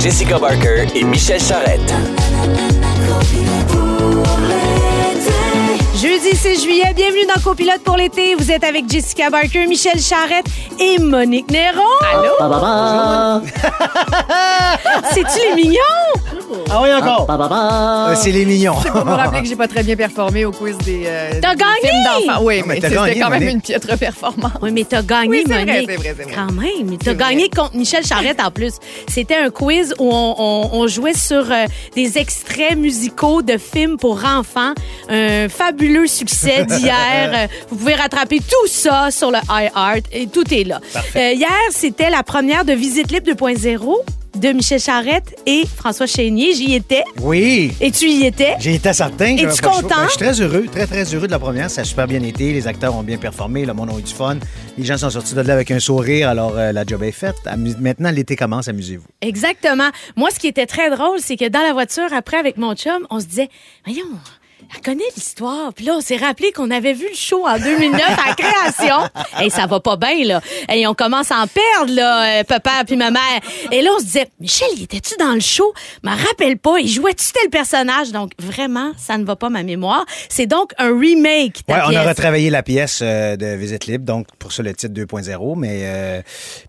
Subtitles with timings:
[0.00, 1.92] Jessica Barker et Michel Charrette.
[5.94, 8.34] Jeudi 6 juillet, bienvenue dans Copilote pour l'été.
[8.34, 10.46] Vous êtes avec Jessica Barker, Michel Charrette
[10.78, 11.82] et Monique Néron.
[12.14, 12.32] Allô?
[15.12, 15.78] C'est-tu les mignons?
[16.70, 17.26] Ah oui, encore.
[17.30, 18.74] Euh, C'est les mignons.
[18.74, 21.60] Pour me rappeler que j'ai pas très bien performé au quiz des, euh, T'as des
[21.60, 21.74] gagné!
[21.82, 22.40] films d'enfants.
[22.44, 23.54] Oui, Ah, mais mais t'as c'était gagné, quand même Monique.
[23.54, 24.52] une piètre performance.
[24.62, 25.86] Oui, mais t'as gagné, Oui, c'est vrai, Monique.
[25.90, 26.32] c'est vrai, c'est vrai.
[26.34, 26.98] Quand même.
[26.98, 28.74] T'as C'est gagné contre Michel Charrette en plus.
[29.08, 33.96] C'était un quiz où on, on- on jouait sur euh, des extraits musicaux de films
[33.96, 34.72] pour enfants.
[35.08, 37.30] Un fabuleux succès d'hier.
[37.32, 40.80] Euh, Vous pouvez rattraper tout ça sur le iHeart et tout est là.
[41.16, 43.96] Euh, hier, c'était la première de Visite Libre 2.0
[44.40, 46.54] de Michel Charrette et François Chénier.
[46.54, 47.02] J'y étais.
[47.20, 47.72] Oui.
[47.80, 48.54] Et tu y étais?
[48.58, 49.36] J'ai été certain.
[49.36, 49.70] Es-tu choix.
[49.72, 49.88] content?
[49.96, 51.70] Ben, je suis très heureux, très, très heureux de la première.
[51.70, 52.52] Ça a super bien été.
[52.52, 53.66] Les acteurs ont bien performé.
[53.66, 54.36] Le monde a eu du fun.
[54.78, 56.28] Les gens sont sortis de là avec un sourire.
[56.30, 57.36] Alors, euh, la job est faite.
[57.46, 58.68] Amu- Maintenant, l'été commence.
[58.68, 59.06] Amusez-vous.
[59.20, 59.90] Exactement.
[60.16, 63.06] Moi, ce qui était très drôle, c'est que dans la voiture, après, avec mon chum,
[63.10, 63.48] on se disait,
[63.84, 64.04] voyons,
[64.74, 65.72] elle connaît l'histoire.
[65.74, 68.96] Puis là, on s'est rappelé qu'on avait vu le show en 2009 à la création.
[69.42, 70.40] Et ça va pas bien, là.
[70.72, 73.20] Et on commence à en perdre, là, euh, papa puis ma mère.
[73.72, 75.72] Et là, on se disait, Michel, il était-tu dans le show?
[76.04, 76.78] Je me rappelle pas.
[76.78, 78.12] Il jouait-tu tel personnage?
[78.12, 80.04] Donc, vraiment, ça ne va pas ma mémoire.
[80.28, 81.64] C'est donc un remake.
[81.66, 84.72] ta Ouais, on a retravaillé la pièce euh, de Visite Libre, donc pour ça le
[84.74, 85.54] titre 2.0.
[85.58, 86.22] Mais, euh,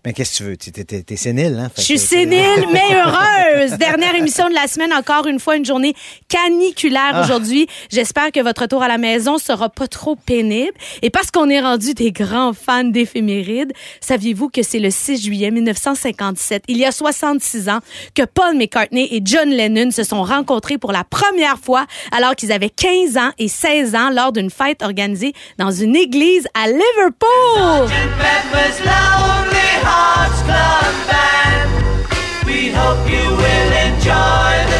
[0.04, 0.56] mais qu'est-ce que tu veux?
[0.56, 1.70] T'es- T'es t'es- sénile, hein?
[1.76, 3.78] Je suis sénile, mais heureuse.
[3.78, 5.94] Dernière émission de la semaine, encore une fois, une journée
[6.28, 7.22] caniculaire Ah.
[7.22, 7.68] aujourd'hui.
[7.92, 10.72] J'espère que votre retour à la maison sera pas trop pénible.
[11.02, 15.50] Et parce qu'on est rendu des grands fans d'éphémérides, saviez-vous que c'est le 6 juillet
[15.50, 17.80] 1957, il y a 66 ans,
[18.14, 22.50] que Paul McCartney et John Lennon se sont rencontrés pour la première fois alors qu'ils
[22.50, 27.90] avaient 15 ans et 16 ans lors d'une fête organisée dans une église à Liverpool.
[32.44, 34.71] We hope you will enjoy.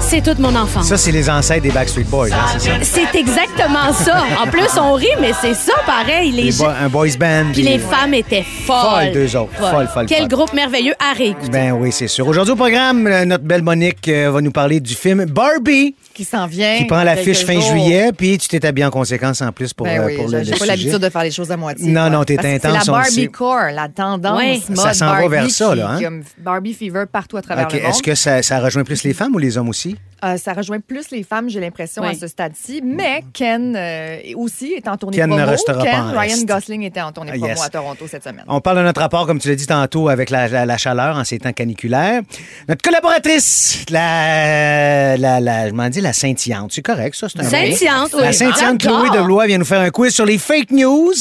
[0.00, 0.86] C'est toute mon enfance.
[0.88, 4.22] Ça, c'est les ancêtres des Backstreet Boys, hein, c'est exactement ça.
[4.42, 6.30] En plus, on rit, mais c'est ça pareil.
[6.32, 7.44] Les Les gens- bo- un boys band.
[7.52, 8.76] Puis les femmes étaient folles.
[9.04, 9.52] Folles, deux autres.
[9.54, 10.28] Folles, folles, Quel folles.
[10.28, 11.50] groupe merveilleux à réécouter.
[11.50, 12.26] Ben oui, c'est sûr.
[12.26, 16.24] Aujourd'hui au programme, euh, notre belle Monique euh, va nous parler du film Barbie, Qui
[16.24, 16.78] s'en vient.
[16.78, 17.62] qui prend l'affiche fin jours.
[17.70, 20.38] juillet, puis tu t'es habillé en conséquence en plus pour, Ben euh, oui, pour le,
[20.38, 20.66] le j'ai pas sujet.
[20.68, 21.86] l'habitude de faire les choses à moitié.
[21.90, 22.98] Non, non, t'es intense, C'est la.
[22.98, 24.60] Barbie core, la tendance Ouais.
[24.70, 26.20] mode Ça s'en va Barbie vers ça, là, hein?
[26.38, 27.90] Barbie fever partout à travers OK, le monde.
[27.90, 29.96] Est-ce que ça, ça rejoint plus les femmes ou les hommes aussi?
[30.24, 32.08] Euh, ça rejoint plus les femmes, j'ai l'impression, Oui.
[32.08, 32.80] à ce stade-ci.
[32.82, 36.46] Mais Ken euh, aussi est en tournée Ken ne restera Ken, pas en Ryan reste.
[36.48, 37.62] Gosling était en tournée Ah, promo yes.
[37.62, 38.44] à Toronto cette semaine.
[38.48, 41.16] On parle de notre rapport, comme tu l'as dit tantôt, avec la, la- la chaleur
[41.18, 42.22] en ces temps caniculaires.
[42.70, 46.72] Notre collaboratrice, la, la, la- je m'en dis la scintillante.
[46.72, 48.34] C'est correct, ça, c'est un Scintillante, La oui.
[48.34, 49.04] scintillante J'adore.
[49.04, 51.12] Chloé de Blois vient nous faire un quiz sur les fake news.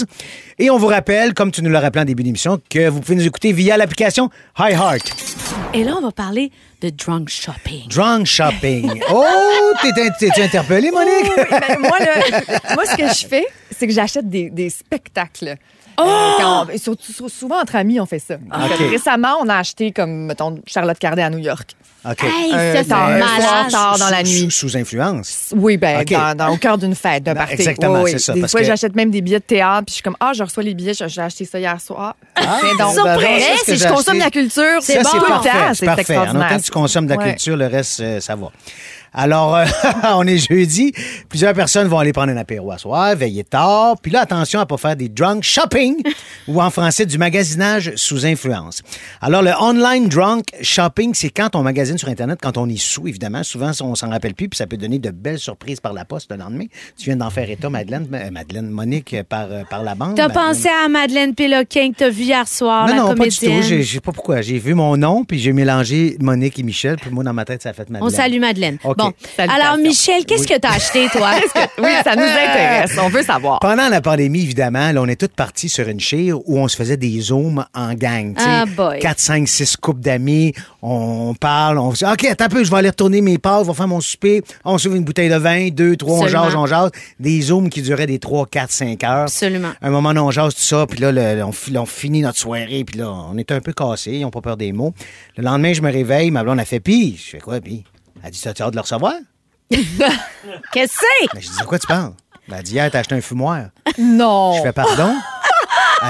[0.59, 3.15] Et on vous rappelle, comme tu nous l'as rappelé en début d'émission, que vous pouvez
[3.17, 5.62] nous écouter via l'application iHeart.
[5.75, 6.51] Et là, on va parler
[6.81, 7.87] de drunk shopping.
[7.87, 9.01] Drunk shopping.
[9.11, 9.25] Oh,
[9.81, 11.31] t'es- t'es-tu interpellé, Monique?
[11.35, 12.39] Oui, ben, moi, là,
[12.75, 15.55] moi, ce que je fais, c'est que j'achète des, des spectacles.
[15.97, 16.03] Oh!
[16.03, 18.35] Euh, quand on- surtout- sou- souvent entre amis, on fait ça.
[18.35, 18.77] OK.
[18.91, 21.71] récemment, on a acheté, comme, mettons, Charlotte Cardet à New York.
[22.05, 22.23] OK.
[22.23, 23.71] Hey, Un- ça, c'est un soir malade.
[23.71, 24.49] tard dans la nuit.
[24.51, 25.49] Sous, sous influence.
[25.55, 26.11] Oui, ben, OK.
[26.11, 27.53] dans, dans- au cœur d'une fête, d'un Non, party.
[27.53, 28.11] exactement, Oui, oui.
[28.11, 30.03] c'est ça, Des parce fois, que- j'achète même des billets de théâtre, puis je suis
[30.03, 32.15] comme, ah, je reçois les billets, j'ai acheté ça hier soir.
[32.35, 32.95] Ah, tiens donc.
[32.95, 34.23] ben, ça, c'est ce que si j'ai je consomme acheté.
[34.25, 35.09] la culture, C'est c'est Ça, bon.
[35.11, 35.49] c'est tout le parfait.
[35.49, 36.01] temps, C'est c'est parfait.
[36.01, 36.47] En extraordinaire.
[36.47, 37.29] autant que tu consommes de la Ouais.
[37.29, 38.47] culture, le reste, euh, ça va.
[39.15, 39.65] Alors, euh,
[40.15, 40.91] on est jeudi.
[41.29, 43.93] Plusieurs personnes vont aller prendre un apéro à soir, veiller tard.
[44.01, 45.97] Puis là, attention à pas faire des drunk shopping
[46.47, 48.81] ou en français du magasinage sous influence.
[49.21, 53.07] Alors, le online drunk shopping, c'est quand on magasine sur Internet, quand on est sous,
[53.07, 53.43] évidemment.
[53.43, 56.31] Souvent, on s'en rappelle plus, puis ça peut donner de belles surprises par la poste
[56.31, 56.65] le lendemain.
[56.97, 60.15] Tu viens d'en faire état, Madeleine, euh, Madeleine Monique, euh, par, euh, par la bande.
[60.15, 63.29] T'as pensé à Madeleine Péloquin que t'as vu hier soir, Non, la non, pas du
[63.37, 63.45] tout.
[63.61, 64.41] J'ai- Je sais pas pourquoi.
[64.41, 67.61] J'ai vu mon nom, puis j'ai mélangé Monique et Michel, puis moi, dans ma tête,
[67.61, 68.11] ça a fait Madeleine.
[68.11, 68.77] On salue Madeleine.
[68.83, 69.11] Bon.
[69.37, 71.31] Alors, Michel, qu'est-ce que t'as acheté, toi?
[71.79, 72.97] Oui, ça nous intéresse.
[73.01, 73.59] On veut savoir.
[73.59, 76.75] Pendant la pandémie, évidemment, là, on est tous partis sur une chire où on se
[76.75, 78.33] faisait des zooms en gang.
[78.37, 78.99] Ah, boy.
[78.99, 80.53] 4, 5, 6 couples d'amis.
[80.81, 83.63] On parle, on se dit, OK, attends un peu, je vais aller retourner mes pâtes,
[83.65, 84.43] je vais faire mon souper.
[84.63, 86.91] On s'ouvre une bouteille de vin, deux, trois, on jase, on jase.
[87.19, 89.21] Des zooms qui duraient des 3, 4, 5 heures.
[89.23, 89.71] Absolument.
[89.81, 92.83] Un moment, on jase tout ça, puis là, le- on, fi- on finit notre soirée,
[92.85, 94.93] puis là, on est un peu cassés, ils n'ont pas peur des mots.
[95.37, 97.17] Le lendemain, je me réveille, ma blonde a fait pis.
[97.23, 97.83] Je fais quoi, pis?
[98.23, 99.13] Elle dit, t'as hâte de le recevoir?
[99.69, 101.33] Qu'est-ce que c'est?
[101.33, 102.13] Ben, je dis, de quoi tu parles?
[102.47, 103.65] Ben, elle dit, hier, t'as acheté un fumoir.
[103.97, 104.53] Non.
[104.57, 105.13] Je fais pardon?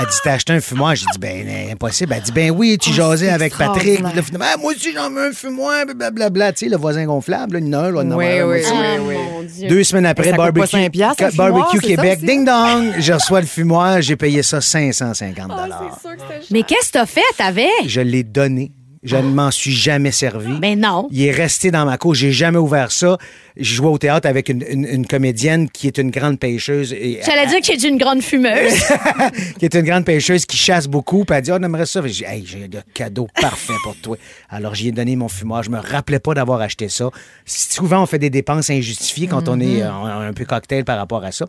[0.01, 0.95] Elle dit, t'as acheté un fumoir?
[0.95, 2.13] J'ai dit, ben, euh, impossible.
[2.16, 4.00] Elle dit, ben oui, tu jasais c'est avec Patrick.
[4.00, 6.54] là, finalement, Ah, moi aussi, j'en veux un fumoir, blablabla.
[6.54, 8.62] Tu sais, le voisin gonflable, là, une heure, là, Oui, non, oui, oui.
[8.68, 9.16] Ah, oui.
[9.56, 9.68] Dieu.
[9.69, 14.01] Deux semaines après, Ça coûte pas barbecue, barbecue Québec, ding dong, je reçois le fumoir,
[14.01, 17.68] j'ai payé ça 550 Ah, c'est sûr que c'était Mais qu'est-ce que t'as fait avec?
[17.86, 18.72] Je l'ai donné.
[19.03, 20.53] Je ne m'en suis jamais servi.
[20.59, 21.07] Ben non.
[21.11, 22.15] Il est resté dans ma cour.
[22.15, 23.17] J'ai jamais ouvert ça.
[23.57, 26.91] Je jouais au théâtre avec une, une- une comédienne qui est une grande pêcheuse.
[26.94, 28.73] Et, J'allais dire que j'ai une grande fumeuse.
[29.59, 31.25] qui est une grande pêcheuse qui chasse beaucoup.
[31.25, 32.01] Puis elle dit, oh, on aimerait ça.
[32.05, 34.17] J'ai hey, j'ai le cadeau parfait pour toi.
[34.50, 35.63] Alors, j'y ai donné mon fumoir.
[35.63, 37.09] Je me rappelais pas d'avoir acheté ça.
[37.45, 41.23] Souvent, on fait des dépenses injustifiées quand on est euh, un peu cocktail par rapport
[41.23, 41.45] à ça.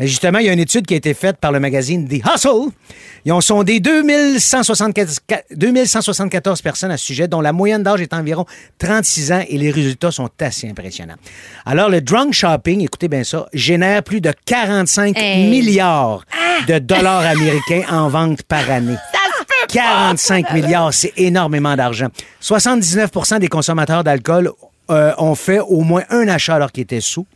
[0.00, 2.20] Mais justement, il y a une étude qui a été faite par le magazine The
[2.34, 2.70] Hustle.
[3.24, 5.20] Ils ont sondé 2174,
[5.54, 8.44] 2174 personnes à ce sujet, dont la moyenne d'âge est environ
[8.78, 11.16] 36 ans et les résultats sont assez impressionnants.
[11.64, 15.48] Alors, le drunk shopping, écoutez bien ça, génère plus de 45 Hey.
[15.48, 16.24] milliards
[16.68, 18.96] de dollars américains en vente par année.
[19.68, 22.08] 45 milliards, c'est énormément d'argent.
[22.42, 24.50] 79% des consommateurs d'alcool
[24.90, 27.26] euh, ont fait au moins un achat alors qu'ils étaient sous.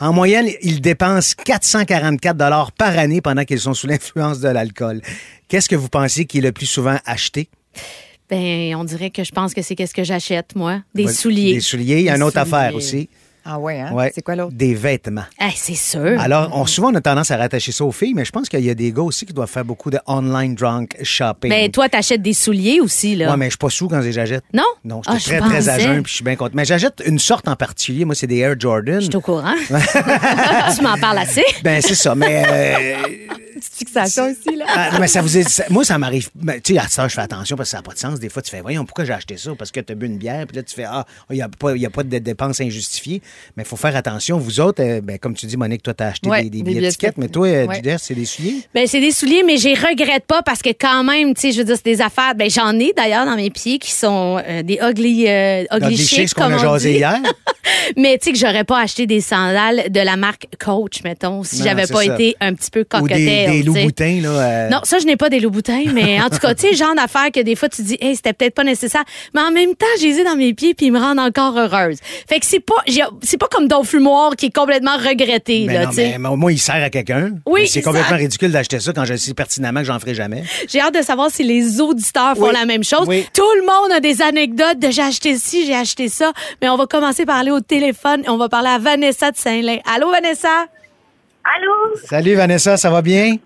[0.00, 5.02] En moyenne, ils dépensent 444 dollars par année pendant qu'ils sont sous l'influence de l'alcool.
[5.48, 7.48] Qu'est-ce que vous pensez qui est le plus souvent acheté?
[8.30, 10.82] Ben, on dirait que je pense que c'est qu'est-ce que j'achète, moi.
[10.94, 11.54] Des souliers.
[11.54, 11.98] Des souliers.
[11.98, 13.08] Il y a une autre affaire aussi.
[13.44, 13.92] Ah ouais, hein?
[13.92, 14.12] Ouais.
[14.14, 14.52] C'est quoi l'autre?
[14.54, 15.24] Des vêtements.
[15.38, 16.20] Hey, c'est sûr.
[16.20, 18.60] Alors, on, souvent, on a tendance à rattacher ça aux filles, mais je pense qu'il
[18.64, 21.50] y a des gars aussi qui doivent faire beaucoup de online drunk shopping.
[21.50, 23.30] Ben, toi, t'achètes des souliers aussi, là.
[23.30, 24.44] Ouais, mais je suis pas sous quand j'achète.
[24.52, 24.62] Non?
[24.84, 26.52] Non, Ah, j'étais je très, très à jeun, puis je suis bien content.
[26.54, 28.04] Mais j'achète une sorte en particulier.
[28.04, 29.00] Moi, c'est des Air Jordan.
[29.00, 29.54] Je suis au courant.
[30.76, 31.44] tu m'en parles assez.
[31.62, 32.14] Ben, c'est ça.
[32.14, 33.08] Mais, euh,
[33.60, 34.64] Petite fixation aussi, là.
[34.68, 36.30] ah, mais ça vous est- moi, ça m'arrive.
[36.34, 38.18] ben, tu sais, à ça, je fais attention parce que ça n'a pas de sens.
[38.18, 39.50] Des fois, tu fais, voyons, pourquoi j'ai acheté ça?
[39.58, 41.48] Parce que tu as bu une bière, puis là, tu fais, ah, il n'y a,
[41.48, 43.20] pas- y a pas de dépenses injustifiées.
[43.56, 44.38] Mais il faut faire attention.
[44.38, 46.62] Vous autres, euh, ben, comme tu dis, Monique, toi, tu as acheté Ouais, des, des
[46.62, 47.16] billets tickets.
[47.18, 47.80] mais toi, euh, Ouais.
[47.98, 48.54] C'est des souliers?
[48.74, 51.58] Ben, c'est des souliers, mais j'y regrette pas parce que quand même, tu sais, je
[51.58, 52.34] veux dire, c'est des affaires.
[52.34, 55.88] Ben, j'en ai d'ailleurs dans mes pieds qui sont euh, des ugly, euh, ugly Dans
[55.88, 56.96] des chic, chicks qu'on comme a jasé dit.
[56.98, 57.18] hier.
[57.96, 61.62] Mais tu sais que j'aurais pas acheté des sandales de la marque Coach, mettons, si
[61.62, 62.14] j'avais pas ça.
[62.14, 63.18] été un petit peu Ou cocktail.
[63.18, 63.86] des, des loups tu sais.
[63.86, 64.68] boutins, là.
[64.68, 66.76] Non, ça, je n'ai pas des loups boutins, mais en tout cas, tu sais, le
[66.76, 69.04] genre d'affaires que des fois, tu dis, hey, c'était peut-être pas nécessaire.
[69.34, 71.56] Mais en même temps, je les ai dans mes pieds puis ils me rendent encore
[71.58, 71.98] heureuse.
[72.28, 75.74] Fait que c'est pas, j'ai- c'est pas comme Don Fumoir qui est complètement regretté, Mais
[75.74, 77.32] là, non, mais, mais au moins, il sert à quelqu'un.
[77.46, 78.16] Oui, Mais C'est c'est complètement ça.
[78.16, 80.44] ridicule d'acheter ça quand je sais pertinemment que j'en ferai jamais.
[80.68, 83.06] J'ai hâte de savoir si les auditeurs font la même chose.
[83.06, 83.26] Oui.
[83.34, 86.32] Tout le monde a des anecdotes de j'ai acheté ci, j'ai acheté ça.
[86.62, 88.22] Mais on va commencer par aller au téléphone.
[88.28, 89.78] On va parler à Vanessa de Saint-Lin.
[89.92, 90.66] Allô, Vanessa?
[91.44, 91.96] Allô?
[92.06, 93.36] Salut, Vanessa, ça va bien?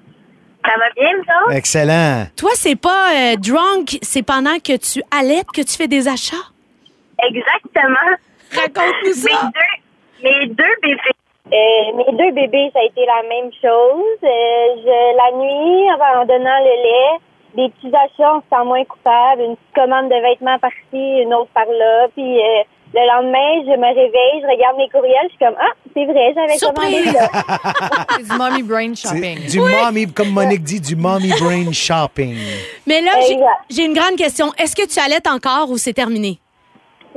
[0.65, 1.11] Ça va bien,
[1.47, 1.57] autres?
[1.57, 2.27] Excellent.
[2.37, 6.37] Toi, c'est pas euh, drunk, c'est pendant que tu allaites que tu fais des achats?
[7.23, 8.17] Exactement.
[8.55, 9.51] Raconte-nous Mes ça.
[9.55, 11.01] deux, mes deux bébés.
[11.53, 14.19] euh, mes deux bébés, ça a été la même chose.
[14.23, 17.19] Euh, je, la nuit, en donnant le lait,
[17.57, 19.43] des petits achats, on se sent moins coupable.
[19.43, 22.09] Une petite commande de vêtements par-ci, une autre par-là.
[22.15, 22.63] Puis euh,
[22.95, 26.33] le lendemain, je me réveille, je regarde mes courriels, je suis comme, ah, c'est vrai,
[26.35, 27.29] j'avais commandé ça.
[28.17, 29.47] C'est du mommy brain shopping.
[29.49, 32.37] du mommy, comme Monique dit, du mommy brain shopping.
[32.87, 33.13] Mais là,
[33.71, 34.53] j'ai une grande question.
[34.59, 36.39] Est-ce que tu allaites encore ou c'est terminé?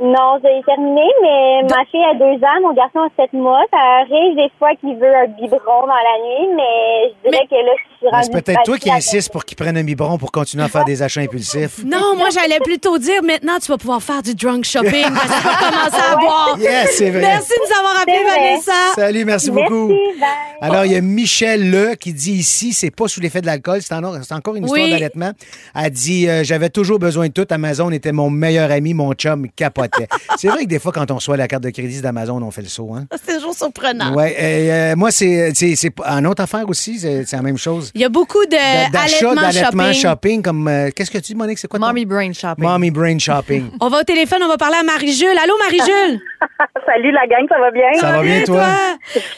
[0.00, 3.62] Non, j'ai terminé, mais ma fille a deux ans, mon garçon a sept mois.
[3.72, 7.54] Ça arrive des fois qu'il veut un biberon dans la nuit, mais je dirais que
[7.56, 7.88] là, je suis.
[8.22, 11.02] C'est peut-être toi qui insistes pour qu'il prenne un biberon pour continuer à faire des
[11.02, 11.84] achats impulsifs.
[11.84, 15.40] Non, moi, j'allais plutôt dire maintenant, tu vas pouvoir faire du drunk shopping parce que
[15.40, 16.56] tu vas commencer à boire.
[16.60, 17.20] Yes, c'est vrai.
[17.20, 18.18] Merci de nous avoir appelé.
[18.24, 18.72] Vanessa.
[18.94, 19.88] Salut, merci, Merci, beaucoup.
[19.88, 20.28] bye.
[20.60, 23.82] Alors, il y a Michel Le qui dit ici, c'est pas sous l'effet de l'alcool,
[23.82, 24.90] c'est en- c'est encore une histoire Oui.
[24.90, 25.32] d'allaitement.
[25.74, 27.46] Elle dit, euh, j'avais toujours besoin de tout.
[27.50, 29.48] Amazon était mon meilleur ami, mon chum
[29.88, 30.08] capotait.
[30.36, 32.62] c'est vrai que des fois, quand on reçoit la carte de crédit d'Amazon, on fait
[32.62, 32.92] le saut.
[32.94, 33.04] Hein?
[33.24, 34.14] C'est toujours surprenant.
[34.14, 37.90] Ouais, et, euh, moi, c'est c'est- c'est une autre affaire aussi, c'est la même chose.
[37.94, 38.50] Il y a beaucoup de
[38.92, 40.00] D'achat, allaitement d'allaitement, shopping.
[40.02, 40.68] shopping, comme.
[40.68, 41.58] euh, Qu'est-ce que tu dis, Monique?
[41.58, 42.64] C'est quoi ton- Mommy brain shopping.
[42.64, 43.70] Mommy brain shopping.
[43.80, 45.36] On va au téléphone, on va parler à Marie-Jules.
[45.42, 46.20] Allô, Marie-Jules?
[46.86, 47.92] Salut la gang, ça va bien?
[48.00, 48.64] Ça va bien, toi?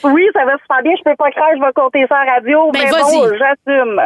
[0.04, 0.92] Oui, ça va super bien.
[0.99, 3.12] Je peux pas croire, je vais compter ça la radio, Ben, mais vas-y.
[3.16, 4.00] bon, j'assume.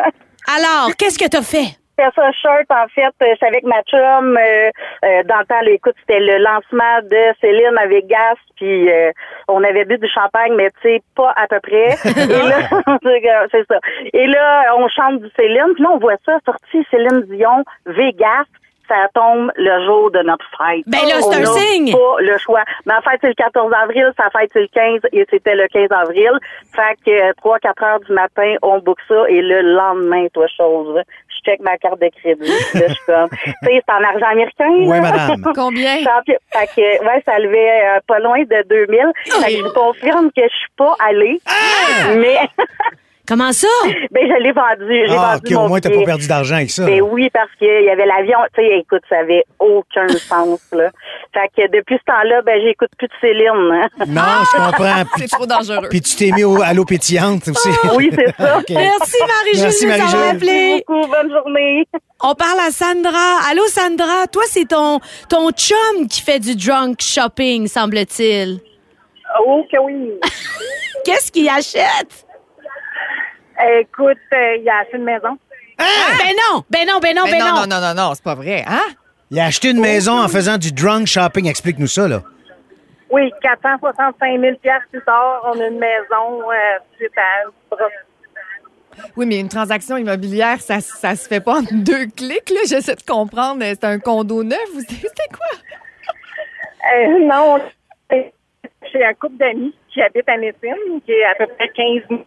[0.57, 1.77] Alors, qu'est-ce que t'as fait?
[1.97, 3.03] Ça short, en fait.
[3.23, 4.37] euh, J'étais avec ma chum.
[4.37, 4.71] euh,
[5.05, 8.35] euh, dans le temps, là, écoute, c'était le lancement de Céline à Vegas.
[8.57, 9.11] Puis euh,
[9.49, 11.97] on avait bu du champagne, mais tu sais, pas à peu près.
[12.05, 13.79] Et là, c'est ça.
[14.13, 15.75] Et là, on chante du Céline.
[15.75, 18.45] Puis là, on voit ça sorti Céline Dion, Vegas.
[18.87, 20.85] Ça tombe le jour de notre fête.
[20.87, 21.91] Ben là, c'est un signe.
[21.91, 22.65] pas le choix.
[22.85, 24.13] Ma fête, c'est le 14 avril.
[24.15, 26.33] Sa fête, c'est le 15 et c'était le 15 avril.
[26.77, 31.24] Fait que 3-4 heures du matin, on book ça et le lendemain, toi, chose, je
[31.45, 32.49] check ma carte de crédit.
[32.75, 34.71] Là, je suis comme, tu sais, c'est en argent américain.
[34.71, 35.41] Oui, madame.
[35.55, 35.99] Combien?
[35.99, 39.13] Fait que, ouais, ça levait euh, pas loin de 2000.
[39.25, 41.41] Fait que je vous confirme que je suis pas allée.
[42.17, 42.39] Mais,
[43.27, 43.69] Comment ça?
[44.11, 45.05] Ben, je l'ai vendu.
[45.09, 46.85] J'ai Ah, vendu OK, au moins, t'as pas perdu d'argent avec ça.
[46.85, 48.37] Ben oui, parce qu'il y avait l'avion.
[48.55, 50.91] Tu sais, écoute, ça avait aucun sens, là.
[51.33, 53.49] Fait que depuis ce temps-là, ben, j'écoute plus de Céline.
[53.73, 53.89] hein.
[54.07, 55.05] Non, je comprends.
[55.15, 55.89] Puis, C'est trop dangereux.
[55.89, 57.69] puis tu t'es mis au- à l'eau pétillante aussi.
[57.97, 58.61] Oui, c'est ça.
[58.69, 59.17] Merci
[59.57, 60.37] Merci, avoir Marie-Jules.
[60.37, 60.85] appelé.
[60.87, 61.07] Beaucoup.
[61.09, 61.89] Bonne journée.
[62.23, 63.39] On parle à Sandra.
[63.51, 68.61] Allô Sandra, toi c'est ton ton chum qui fait du drunk shopping, semble-t-il.
[69.47, 70.13] Oh, que oui.
[71.05, 72.24] Qu'est-ce qu'il achète?
[73.81, 75.39] Écoute, euh, il a acheté une maison.
[75.79, 77.55] Ben non, ben non, ben non, ben non, non.
[77.55, 78.65] non, non, non, non, c'est pas vrai.
[78.67, 78.83] Hein?
[79.31, 81.49] Il a acheté une maison en faisant du drunk shopping.
[81.49, 82.23] Explique-nous ça, là.
[83.11, 84.57] Oui, 465 000
[84.91, 87.77] plus tard, on a une maison euh, suite à.
[89.17, 92.61] Oui, mais une transaction immobilière, ça, ça se fait pas en deux clics, là.
[92.67, 93.63] J'essaie de comprendre.
[93.65, 95.47] C'est un condo neuf ou c'est quoi?
[96.95, 97.59] Euh, non,
[98.11, 102.27] j'ai un couple d'amis qui habitent à Messine, qui est à peu près 15 minutes.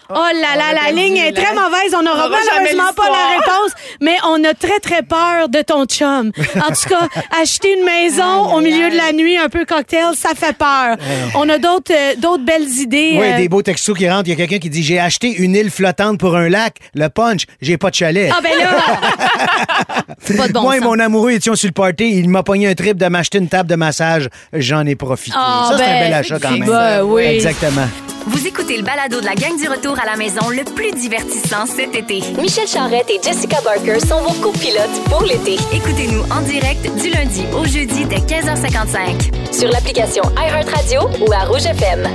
[0.13, 1.93] Oh là là, a la ligne est très mauvaise.
[1.97, 6.31] On n'aura malheureusement pas la réponse, mais on a très, très peur de ton chum.
[6.55, 7.07] En tout cas,
[7.41, 10.97] acheter une maison au milieu de la nuit, un peu cocktail, ça fait peur.
[11.35, 13.17] On a d'autres euh, d'autres belles idées.
[13.19, 14.27] Oui, euh, des beaux textos qui rentrent.
[14.27, 16.77] Il y a quelqu'un qui dit J'ai acheté une île flottante pour un lac.
[16.93, 18.31] Le punch, j'ai pas de chalet.
[18.35, 20.05] Ah ben là!
[20.19, 22.17] C'est pas de bon Moi et mon amoureux étions sur le party.
[22.19, 24.29] Il m'a pogné un trip de m'acheter une table de massage.
[24.53, 25.35] J'en ai profité.
[25.39, 27.05] Ah, ça, c'est un ben, bel achat quand même.
[27.05, 27.23] oui.
[27.23, 27.87] Exactement.
[28.27, 31.65] Vous écoutez le balado de la gang du retour à la maison le plus divertissant
[31.65, 32.21] cet été.
[32.39, 35.55] Michel Charrette et Jessica Barker sont vos copilotes pour l'été.
[35.73, 39.53] Écoutez-nous en direct du lundi au jeudi dès 15h55.
[39.53, 42.07] Sur l'application iHeartRadio ou à Rouge FM.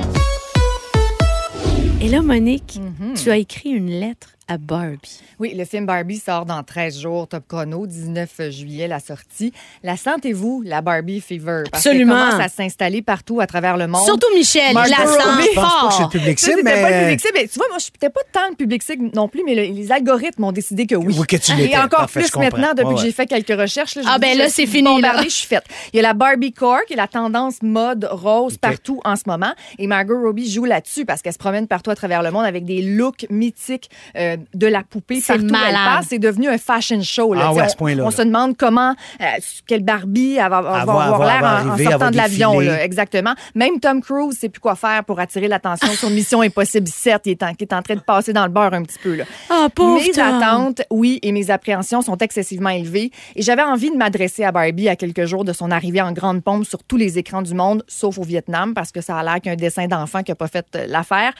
[2.01, 3.15] Et là, Monique, Mhm.
[3.15, 5.21] tu as écrit une lettre à Barbie.
[5.41, 9.53] Oui, le film Barbie sort dans 13 jours, top chrono, 19 juillet, la sortie.
[9.83, 11.65] La sentez-vous, la Barbie Fever?
[11.71, 12.15] Parce Absolument.
[12.15, 14.05] qu'elle commence à s'installer partout à travers le monde.
[14.05, 15.49] Surtout Michel, Margot je la sens Robbie.
[15.51, 17.01] Je pense pas que c'est le public cible, pas mais.
[17.03, 17.33] public cible.
[17.35, 19.75] Mais tu vois, moi, je n'étais pas tant le public cible non plus, mais le-
[19.75, 21.15] les algorithmes ont décidé que oui.
[21.19, 21.77] Oui, que tu Et l'étais.
[21.79, 23.97] encore Parfait, je plus maintenant, depuis Ouais, que j'ai fait quelques recherches.
[23.97, 25.23] là, je Ah, ben là, je c'est suis fini, là.
[25.25, 25.65] je suis faite.
[25.93, 29.23] Il y a la Barbie Core, qui est la tendance mode rose partout en ce
[29.27, 29.53] moment.
[29.81, 32.65] Et Margot Robbie joue là-dessus parce qu'elle se promène partout à travers le monde avec
[32.65, 36.07] des looks mythiques euh, de la poupée C'est partout où elle passe.
[36.09, 37.35] C'est devenu un fashion show.
[37.35, 37.43] là.
[37.45, 38.17] Ah Tu sais, ouais, à ce on- point-là, On, là.
[38.17, 39.25] se demande comment, euh,
[39.67, 42.61] quelle Barbie elle va, Elle avoir, va- avoir va- l'air en- sortant de l'avion.
[42.61, 43.35] Exactement.
[43.55, 47.23] Même Tom Cruise sait plus quoi faire pour attirer l'attention sur Mission Impossible 7.
[47.27, 49.15] Il est en, qui est en train de passer dans le beurre un petit peu.
[49.17, 49.25] Là.
[49.51, 50.25] Ah, pauvre Mes Tom.
[50.43, 53.11] attentes, oui, et mes appréhensions sont excessivement élevées.
[53.35, 56.43] Et j'avais envie de m'adresser à Barbie à quelques jours de son arrivée en grande
[56.43, 59.41] pompe sur tous les écrans du monde, sauf au Vietnam, parce que ça a l'air
[59.41, 61.33] qu'un dessin d'enfant qui n'a pas fait euh, l'affaire.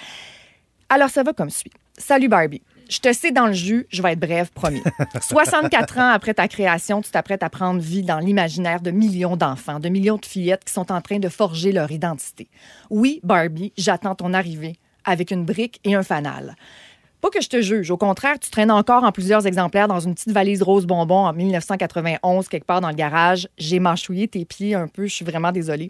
[0.89, 1.71] Alors, ça va comme suit.
[1.99, 2.63] Salut Barbie.
[2.89, 4.83] Je te sais dans le jus, je vais être brève, promis.
[5.21, 9.81] 64 ans après ta création, tu t'apprêtes à prendre vie dans l'imaginaire de millions d'enfants,
[9.81, 12.49] de millions de fillettes qui sont en train de forger leur identité.
[12.91, 16.57] Oui, Barbie, j'attends ton arrivée avec une brique et un fanal.
[17.21, 17.91] Pas que je te juge.
[17.91, 21.33] Au contraire, tu traînes encore en plusieurs exemplaires dans une petite valise rose bonbon en
[21.33, 23.49] 1991, quelque part dans le garage.
[23.59, 25.07] J'ai mâchouillé tes pieds un peu.
[25.07, 25.89] Je suis vraiment désolée.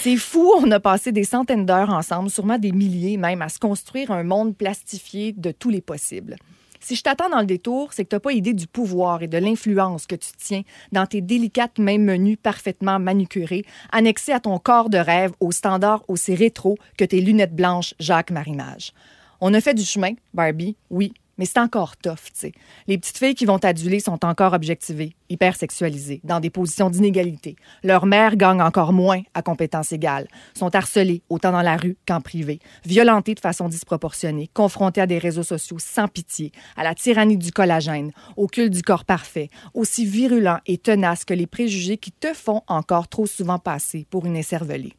[0.00, 3.58] C'est fou, on a passé des centaines d'heures ensemble, sûrement des milliers même, à se
[3.58, 6.36] construire un monde plastifié de tous les possibles.
[6.80, 9.28] Si je t'attends dans le détour, c'est que tu n'as pas idée du pouvoir et
[9.28, 14.58] de l'influence que tu tiens dans tes délicates mains menues parfaitement manucurées, annexées à ton
[14.58, 18.92] corps de rêve au standard aussi rétro que tes lunettes blanches Jacques Marimage.
[19.40, 22.52] On a fait du chemin, Barbie, oui, mais c'est encore tough, tu sais.
[22.86, 27.56] Les petites filles qui vont t'aduler sont encore objectivées, hypersexualisées, dans des positions d'inégalité.
[27.82, 32.20] Leurs mères gagnent encore moins à compétences égales, sont harcelées autant dans la rue qu'en
[32.20, 37.36] privé, violentées de façon disproportionnée, confrontées à des réseaux sociaux sans pitié, à la tyrannie
[37.36, 42.12] du collagène, au culte du corps parfait, aussi virulent et tenace que les préjugés qui
[42.12, 44.94] te font encore trop souvent passer pour une écervelée.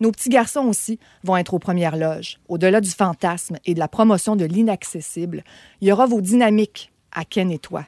[0.00, 2.38] Nos petits garçons aussi vont être aux premières loges.
[2.48, 5.44] Au-delà du fantasme et de la promotion de l'inaccessible,
[5.80, 7.84] il y aura vos dynamiques à Ken et toi.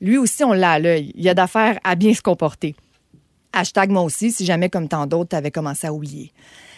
[0.00, 1.12] Lui aussi, on l'a à l'œil.
[1.14, 2.74] Il y a d'affaires à bien se comporter.
[3.52, 6.32] Hashtag moi aussi, si jamais, comme tant d'autres, t'avais commencé à oublier.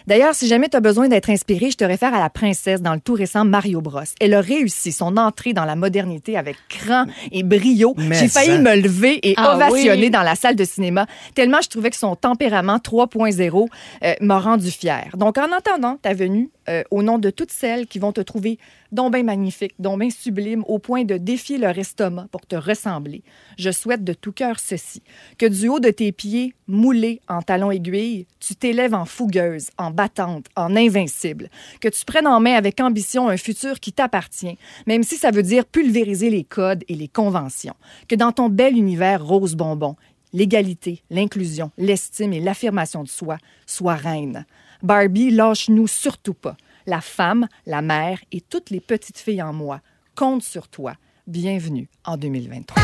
[0.09, 2.95] D'ailleurs, si jamais tu as besoin d'être inspiré, je te réfère à la princesse dans
[2.95, 4.00] le tout récent Mario Bros.
[4.23, 7.95] Elle a réussi son entrée dans la modernité avec cran et brio.
[8.12, 8.59] J'ai failli ça.
[8.59, 10.11] me lever et Ah ovationner oui.
[10.11, 13.69] dans la salle de cinéma, tellement je trouvais que son tempérament 3.0
[14.03, 15.15] euh, m'a rendu fière.
[15.19, 18.58] Donc, en entendant ta venue, euh, au nom de toutes celles qui vont te trouver
[18.92, 23.22] donc bien magnifique, donc bien sublime, au point de défier leur estomac pour te ressembler,
[23.58, 25.02] je souhaite de tout cœur ceci,
[25.38, 29.90] que du haut de tes pieds, moulés en talons aiguilles, tu t'élèves en fougueuse, en
[29.90, 35.02] battante, en invincible, que tu prennes en main avec ambition un futur qui t'appartient, même
[35.02, 37.75] si ça veut dire pulvériser les codes et les conventions,
[38.08, 39.96] que dans ton bel univers rose bonbon,
[40.32, 44.44] l'égalité, l'inclusion, l'estime et l'affirmation de soi soient reines.
[44.82, 46.56] Barbie, lâche-nous surtout pas.
[46.87, 49.80] la femme, la mère et toutes les petites filles en moi
[50.14, 50.94] comptent sur toi.
[51.26, 52.82] Bienvenue en 2023.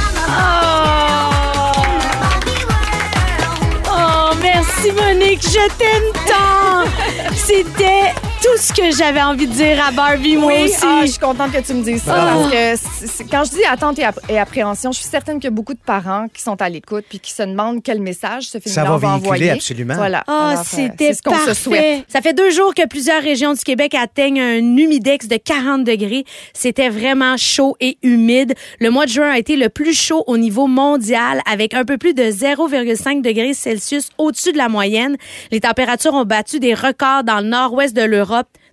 [3.87, 6.85] Oh, merci Monique, je t'aime tant.
[7.35, 10.77] C'était tout ce que j'avais envie de dire à Barbie, moi Oui, aussi.
[10.83, 12.51] ah, je suis contente que tu me dises ça Bravo.
[12.51, 12.83] parce
[13.19, 15.51] que quand je dis attente et, app- et appréhension, je suis certaine qu'il y a
[15.51, 18.75] beaucoup de parents qui sont à l'écoute puis qui se demandent quel message ce film-là
[18.75, 19.51] Ça va va véhiculer, envoyer.
[19.51, 19.95] absolument.
[19.95, 20.25] Voilà.
[20.27, 21.81] Ah, euh, c'était c'est ce qu'on se souhaite.
[21.81, 22.05] parfait.
[22.09, 26.25] Ça fait deux jours que plusieurs régions du Québec atteignent un humidex de 40 degrés.
[26.53, 28.55] C'était vraiment chaud et humide.
[28.79, 31.97] Le mois de juin a été le plus chaud au niveau mondial avec un peu
[31.97, 35.17] plus de 0,5 degrés Celsius au-dessus de la moyenne.
[35.51, 38.24] Les températures ont battu des records dans le nord-ouest de l'Europe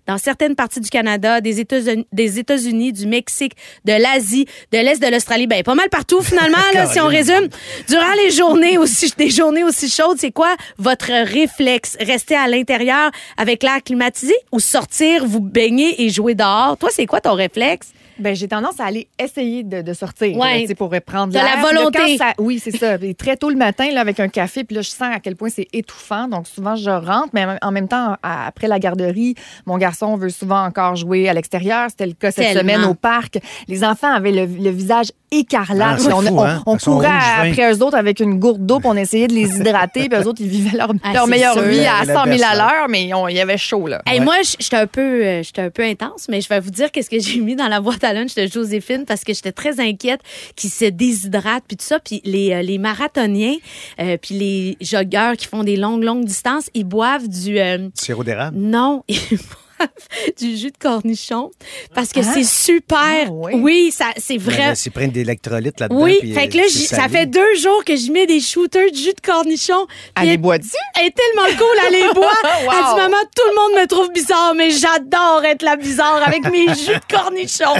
[0.07, 3.53] dans certaines parties du Canada, des États-Unis, des États-Unis, du Mexique,
[3.85, 7.47] de l'Asie, de l'Est de l'Australie, ben pas mal partout finalement là, si on résume.
[7.87, 11.97] Durant les journées aussi des journées aussi chaudes, c'est quoi votre réflexe?
[11.99, 16.77] Rester à l'intérieur avec l'air climatisé ou sortir, vous baigner et jouer dehors?
[16.77, 17.93] Toi, c'est quoi ton réflexe?
[18.21, 20.65] Ben, j'ai tendance à aller essayer de, de sortir Ouais.
[20.67, 22.17] là, pour reprendre De la volonté.
[22.17, 22.97] ça- oui, c'est ça.
[23.17, 25.49] Très tôt le matin, là, avec un café, puis là, je sens à quel point
[25.49, 26.27] c'est étouffant.
[26.27, 29.35] Donc, souvent, je rentre, mais en même temps, à- après la garderie,
[29.65, 31.87] mon garçon veut souvent encore jouer à l'extérieur.
[31.89, 32.73] C'était le cas cette Tellement.
[32.73, 33.39] semaine au parc.
[33.67, 36.01] Les enfants avaient le, le visage écarlate.
[36.09, 36.63] Ah, on, fou, on- hein?
[36.65, 40.09] on courait après eux autres avec une gourde d'eau, puis on essayait de les hydrater.
[40.09, 41.63] puis eux autres, ils vivaient leur, Ah, leur meilleure sûr.
[41.63, 44.01] vie à Le 100 000 à l'heure, mais il y avait chaud, là.
[44.05, 46.91] Hey, Moi, j- j'étais un peu, euh, un peu intense, mais je vais vous dire
[46.91, 49.79] qu'est-ce que j'ai mis dans la boîte à lunch de Joséphine parce que j'étais très
[49.79, 50.21] inquiète
[50.55, 51.99] qu'ils se déshydratent puis tout ça.
[51.99, 53.55] Puis les, euh, les marathoniens,
[53.99, 58.23] euh, puis les joggeurs qui font des longues longues distances, ils boivent du euh, Sirop
[58.23, 58.57] d'érable?
[58.57, 59.03] non.
[59.11, 59.17] Ils
[60.39, 61.51] du jus de cornichon
[61.93, 62.31] parce que Hein?
[62.33, 62.97] c'est super.
[63.27, 63.51] Ah, oui.
[63.55, 64.57] oui, ça c'est vrai.
[64.57, 66.01] là, C'est plein d'électrolytes là-dedans.
[66.01, 68.39] Oui, puis, fait euh, que là, j'y- ça fait deux jours que je mets des
[68.39, 69.85] shooters de jus de cornichon.
[69.87, 70.67] Puis Allez, elle- bois-tu?
[70.99, 72.21] elle est tellement cool, elle les boit.
[72.23, 72.71] Wow.
[72.71, 76.43] Elle dit, maman, tout le monde me trouve bizarre, mais j'adore être la bizarre avec
[76.51, 77.73] mes jus de cornichon.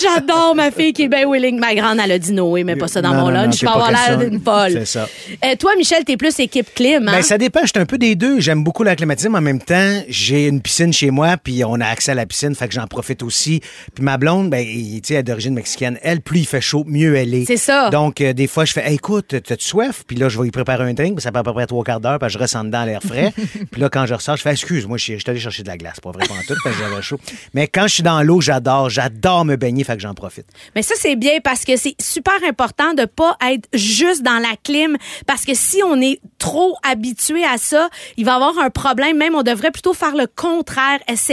[0.00, 1.58] J'adore ma fille qui est bien willing.
[1.58, 3.56] Ma grande, elle a dit Noé, mais pas ça dans Non, mon lunch.
[3.56, 4.72] Je vais pas avoir l'air d'une folle.
[4.72, 5.08] C'est ça.
[5.44, 7.12] Euh, toi, Michel, t'es plus équipe clim, hein?
[7.12, 7.60] Ben, ça dépend.
[7.64, 8.40] J'étais un peu des deux.
[8.40, 9.34] J'aime beaucoup la climatisme.
[9.34, 12.54] En même temps, j'ai une piscine chez moi, puis on a accès à la piscine,
[12.54, 13.60] fait que j'en profite aussi.
[13.94, 15.98] Puis ma blonde, ben, il- tu sais, elle est d'origine mexicaine.
[16.02, 17.44] Elle, plus il fait chaud, mieux elle est.
[17.46, 17.90] C'est ça.
[17.90, 20.04] Donc, euh, des fois, je fais, Hey, écoute, t'as-tu soif?
[20.06, 21.84] Puis là, je vais lui préparer un drink, puis ça prend à peu près trois
[21.84, 23.32] quarts d'heure, puis je ressens dedans l'air frais.
[23.70, 25.68] puis là, quand je ressors, je fais, excuse-moi, je suis je suis allé chercher de
[25.68, 26.00] la glace.
[26.00, 27.18] Pas vrai, pas en tout, parce que j'avais chaud.
[27.54, 30.46] Mais quand je suis dans l'eau, j'adore, j'adore me baigner, fait que j'en profite.
[30.74, 34.54] Mais ça, c'est bien parce que c'est super important de pas être juste dans la
[34.64, 34.96] clim.
[35.26, 39.16] Parce que si on est trop habitué à ça, il va y avoir un problème.
[39.18, 41.31] Même, on devrait plutôt faire le contraire, essayer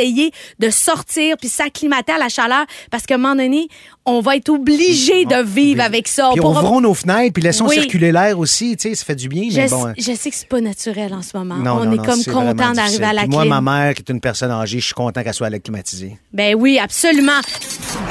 [0.59, 2.65] de sortir puis s'acclimater à la chaleur.
[2.91, 3.67] Parce qu'à un moment donné,
[4.09, 6.29] on va être obligé de vivre avec ça.
[6.33, 7.75] Puis pourra- ouvrons nos fenêtres, puis laissons Oui.
[7.75, 9.87] circuler l'air aussi, tu sais, ça fait du bien, je, mais bon.
[9.87, 9.93] hein.
[9.97, 11.55] je sais que c'est pas naturel en ce moment.
[11.55, 13.31] Non, on non, est non, comme content d'arriver à la clim.
[13.31, 16.17] Moi, ma mère, qui est une personne âgée, je suis content qu'elle soit à climatisée.
[16.33, 17.39] Ben oui, absolument.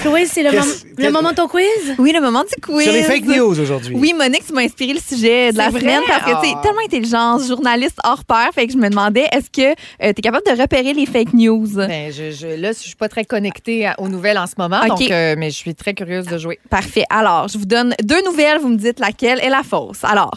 [0.03, 1.65] Chloé, c'est le, mom- moment de ton quiz?
[1.99, 2.85] Oui, le moment du quiz.
[2.85, 3.95] Sur les fake news aujourd'hui.
[3.97, 5.81] Oui, Monique, tu m'as inspiré le sujet de la vrai?
[5.81, 6.61] semaine parce que tu es Ah.
[6.63, 10.45] tellement intelligente, journaliste hors pair, fait que je me demandais, est-ce que tu es capable
[10.47, 11.67] de repérer les fake news?
[11.75, 14.85] Ben, je, je- là, je suis pas très connectée à- aux nouvelles en ce moment,
[14.87, 16.59] donc, euh, mais je suis très curieuse de jouer.
[16.71, 17.05] Parfait.
[17.11, 20.05] Alors, je vous donne deux nouvelles, vous me dites laquelle est la fausse.
[20.05, 20.31] Alors,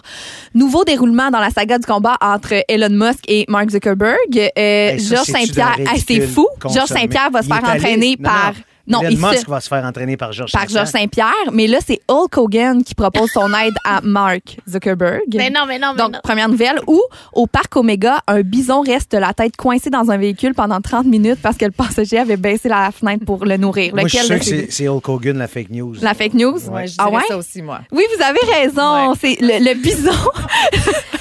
[0.53, 4.17] nouveau déroulement dans la saga du combat entre Elon Musk et Mark Zuckerberg.
[4.37, 5.75] Euh, Hey, ça, Georges Saint-Pierre,
[6.07, 6.47] c'est fou.
[6.73, 7.29] Georges Saint-Pierre?
[7.31, 8.53] Va se faire allé- entraîner Non, par...
[8.55, 8.61] Non,
[9.03, 10.85] il Elon se- Musk va se faire entraîner par Georges par Saint-Pierre.
[10.85, 15.21] Georges Saint-Pierre, mais là, c'est Hulk Hogan qui propose son aide à Mark Zuckerberg.
[15.29, 16.19] Ben non, mais non, mais Donc, non.
[16.23, 17.01] première nouvelle, où
[17.33, 21.39] au parc Omega, un bison reste la tête coincée dans un véhicule pendant 30 minutes
[21.41, 23.93] parce que le passager avait baissé la fenêtre pour le nourrir.
[23.93, 25.95] Moi, je suis sûr que ces- c'est Hulk Hogan, la fake news.
[26.01, 26.57] La fake news?
[26.69, 27.21] Ouais, je ah ouais?
[27.27, 27.79] ça aussi, moi.
[27.91, 29.11] Oui, vous avez raison.
[29.11, 29.17] Ouais.
[29.21, 30.11] C'est le, le bison.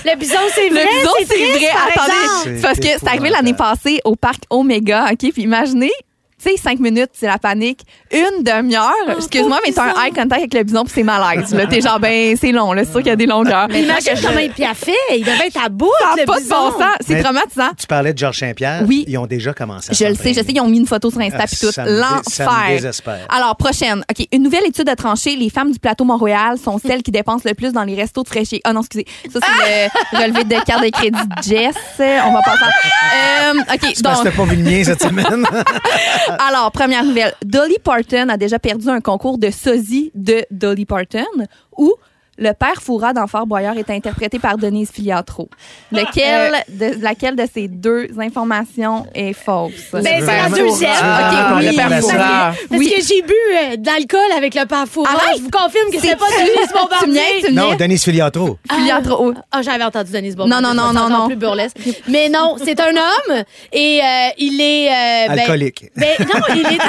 [0.02, 0.82] Le bison, c'est vrai.
[0.84, 1.68] le bison, c'est vrai.
[1.94, 5.08] par Attendez, parce que C'est arrivé l'année passée au parc Omega.
[5.12, 5.30] OK?
[5.32, 5.90] Puis imaginez,
[6.42, 7.80] tu sais, cinq minutes, c'est la panique.
[8.12, 8.92] Une demi-heure.
[9.16, 11.54] Excuse-moi, mais t'as un eye contact avec le bison, puis c'est malaise.
[11.54, 12.84] Là, t'es genre, ben, c'est long, là.
[12.84, 13.68] C'est sûr qu'il y a des longueurs.
[13.68, 14.92] Mais imagine comment il a fait.
[15.16, 16.82] Il devait être à bout, Ça n'a pas de bon sens.
[17.06, 17.70] C'est traumatisant.
[17.78, 18.82] Tu parlais de Georges Saint-Pierre.
[18.86, 19.04] Oui.
[19.06, 21.10] Ils ont déjà commencé à Je le sais, je sais, ils ont mis une photo
[21.10, 21.72] sur Insta Ah, puis tout.
[21.72, 22.50] ça me L'enfer.
[22.68, 23.26] désespère.
[23.28, 24.02] Alors, prochaine.
[24.10, 24.26] OK.
[24.32, 25.36] Une nouvelle étude a tranché.
[25.36, 28.28] Les femmes du plateau Mont-Royal sont celles qui dépensent le plus dans les restos de
[28.28, 28.60] fraîchier.
[28.64, 29.06] Ah non, excusez.
[29.32, 31.74] Ça, c'est le relevé de carte de crédit de Jess.
[31.98, 33.50] On va passer à...
[33.50, 33.92] Euh, OK.
[33.94, 35.44] C'est parce que Donc, pas vu le mien cette semaine.
[36.48, 37.34] alors, première nouvelle.
[37.44, 41.24] Dolly Parton a déjà perdu un concours de sosie de Dolly Parton
[41.76, 41.94] ou
[42.42, 45.50] Le père Foura dans Fort Boyard est interprété par Denise Filiatro.
[45.92, 49.72] Lequel, de, laquelle de ces deux informations est fausse?
[49.92, 50.90] Ben, c'est la deuxième.
[51.02, 51.76] Ah, OK, le oui.
[51.76, 52.16] père Parce que-.
[52.16, 52.94] Parce Oui.
[52.96, 55.14] que j'ai bu euh, d'alcool avec le père Fourard.
[55.16, 55.36] Arrête.
[55.36, 57.22] Je vous confirme que C'est pas Denise Bombardier.
[57.44, 57.74] tu Non?
[57.74, 58.56] Denise Filiatro.
[58.72, 59.34] Filiatro.
[59.52, 60.66] Ah, j'avais entendu Denise Bombardier.
[60.66, 61.26] Non, non, non, non, non.
[61.26, 61.76] plus burlesque.
[62.08, 64.88] Mais non, c'est un homme et euh, il est...
[64.88, 65.90] euh, ben- Alcoolique.
[65.94, 66.84] Ben, non, il était,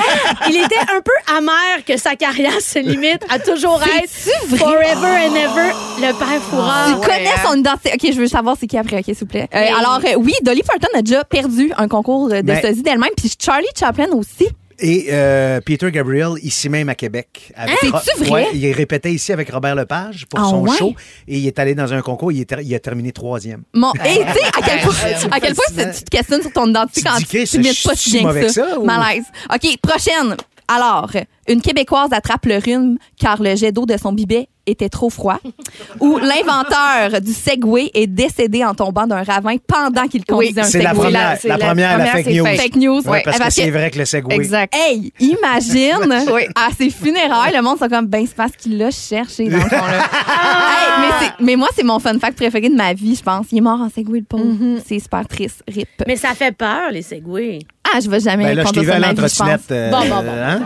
[0.49, 4.09] il était un peu amer que sa carrière se limite à toujours être
[4.57, 6.87] forever and le père Fourard.
[7.01, 7.41] Tu connais hein?
[7.49, 7.91] son identité.
[7.93, 9.47] OK, je veux savoir c'est qui après, OK, s'il vous plaît.
[9.53, 12.81] Euh, Mais- alors, euh, oui, Dolly Parton a déjà perdu un concours de Ben- sosie
[12.83, 14.47] d'elle-même, puis Charlie Chaplin aussi.
[14.83, 17.51] Et euh, Peter Gabriel, ici même à Québec.
[17.55, 17.89] avec Hein?
[17.93, 18.31] Ro- C'est-tu vrai?
[18.31, 20.75] Ouais, il répétait ici avec Robert Lepage pour Ah son ouais?
[20.75, 20.93] show.
[21.27, 23.61] Et il est allé dans un concours, il, est ter- il a terminé troisième.
[23.75, 24.93] Mon, et tu sais, à quel point,
[25.31, 27.57] à quel point tu te questionnes sur ton identité Tu quand dis tu que ça,
[27.59, 28.61] t'imites pas je si suis bien mauvais que ça.
[28.63, 29.25] que ça, ou- Malaise.
[29.53, 30.35] OK, prochaine.
[30.73, 31.11] Alors,
[31.47, 35.39] une Québécoise attrape le rhume car le jet d'eau de son bibet était trop froid.
[35.99, 40.93] Ou l'inventeur du Segway est décédé en tombant d'un ravin pendant qu'il conduisait un Segway.
[40.93, 42.45] première, c'est la la première, la première, fake c'est news.
[42.45, 42.75] fake.
[42.75, 43.01] News.
[43.01, 44.35] Ouais, Ouais, parce que c'est vrai que le Segway.
[44.35, 44.73] Exact.
[44.75, 46.43] Hey, imagine Oui.
[46.55, 49.63] à ses funérailles, le monde sont comme ben c'est parce qu'il l'a cherché dans le
[49.63, 50.03] fond là.
[51.21, 53.47] Hey, mais, moi c'est mon fun fact préféré de ma vie, je pense.
[53.51, 54.79] Il est mort en Segway le pauvre.
[54.85, 55.87] C'est super triste, rip.
[56.07, 57.59] Mais ça fait peur, les segways.
[57.93, 59.37] Ah, je vais jamais Ben là, je t'ai conduire vu à de ma vie, je
[59.37, 59.47] pense.
[59.47, 59.71] l'entretinette.
[59.71, 60.31] euh, Bon, bon, bon.
[60.31, 60.61] hein?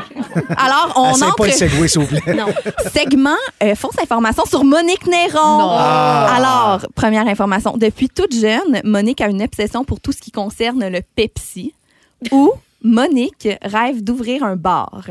[0.58, 2.34] Alors, on Essaye entre pas le Segway, s'il vous plaît.
[2.36, 2.46] Non.
[2.94, 5.58] segment euh, fausse information sur Monique Néron.
[5.60, 5.70] Non.
[5.72, 6.36] Ah.
[6.36, 7.76] Alors, première information.
[7.78, 11.74] Depuis toute jeune, Monique a une obsession pour tout ce qui concerne le Pepsi.
[12.32, 12.52] Ou
[12.84, 15.02] Monique rêve d'ouvrir un bar.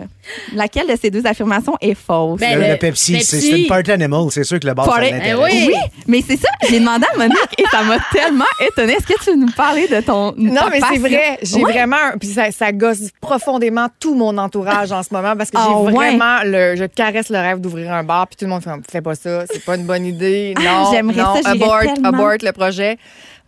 [0.55, 2.39] Laquelle de ces deux affirmations est fausse?
[2.39, 3.51] Ben, Le, Pepsi, c'est Pepsi.
[3.51, 4.27] c'est une party animal.
[4.31, 5.53] C'est sûr que le bar, ça Party- l'intéresse.
[5.57, 5.75] Eh oui.
[6.07, 6.49] mais c'est ça.
[6.69, 8.93] J'ai demandé à Monique et ça m'a tellement étonnée.
[8.93, 10.33] Est-ce que tu veux nous parler de ton.
[10.37, 11.01] Non, ta mais c'est passion?
[11.01, 11.39] vrai.
[11.43, 11.73] J'ai Ouais.
[11.73, 11.97] vraiment.
[12.21, 15.75] Puis ça, ça gosse profondément tout mon entourage en ce moment parce que Ah, j'ai
[15.75, 15.93] ouais.
[15.93, 16.39] vraiment.
[16.45, 18.29] Le, je caresse le rêve d'ouvrir un bar.
[18.29, 20.55] Puis tout le monde fait Fais pas ça, c'est pas une bonne idée.
[20.59, 22.09] Ah, Non, j'aimerais non, ça, j'irais abort, tellement.
[22.11, 22.99] abort le projet.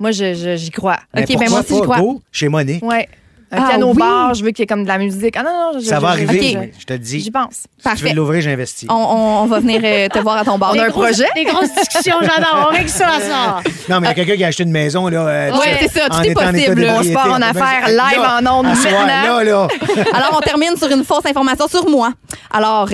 [0.01, 0.99] Moi, je- je- j'y crois.
[1.15, 1.99] Mais Ok, ben pourquoi moi aussi, pas je crois.
[1.99, 2.85] go chez Monique?
[2.85, 3.09] Ouais.
[3.53, 3.97] Un Ah, piano oui.
[3.99, 5.37] bar, je veux qu'il y ait comme de la musique.
[5.39, 7.21] Ah non, non, je, Ça je- va je- arriver, oui, je te le dis.
[7.21, 7.53] J'y pense.
[7.55, 8.09] Si tu Parfait.
[8.09, 8.89] veux l'ouvrir, j'investis.
[8.91, 10.73] On, on- on va venir euh, te voir à ton bar.
[10.75, 11.29] On a un Grosses- projet?
[11.37, 12.67] Des grosses discussions, j'adore.
[12.71, 13.61] On règle ça, ça.
[13.89, 15.21] Non, mais il y a quelqu'un qui a acheté une maison, là.
[15.29, 16.87] euh, sais, c'est ça, tout en est possible.
[16.91, 19.07] On se part en affaires là, live en ondes maintenant.
[19.07, 19.69] Là, là.
[20.13, 22.13] Alors, on termine sur une fausse information sur moi.
[22.51, 22.89] Alors,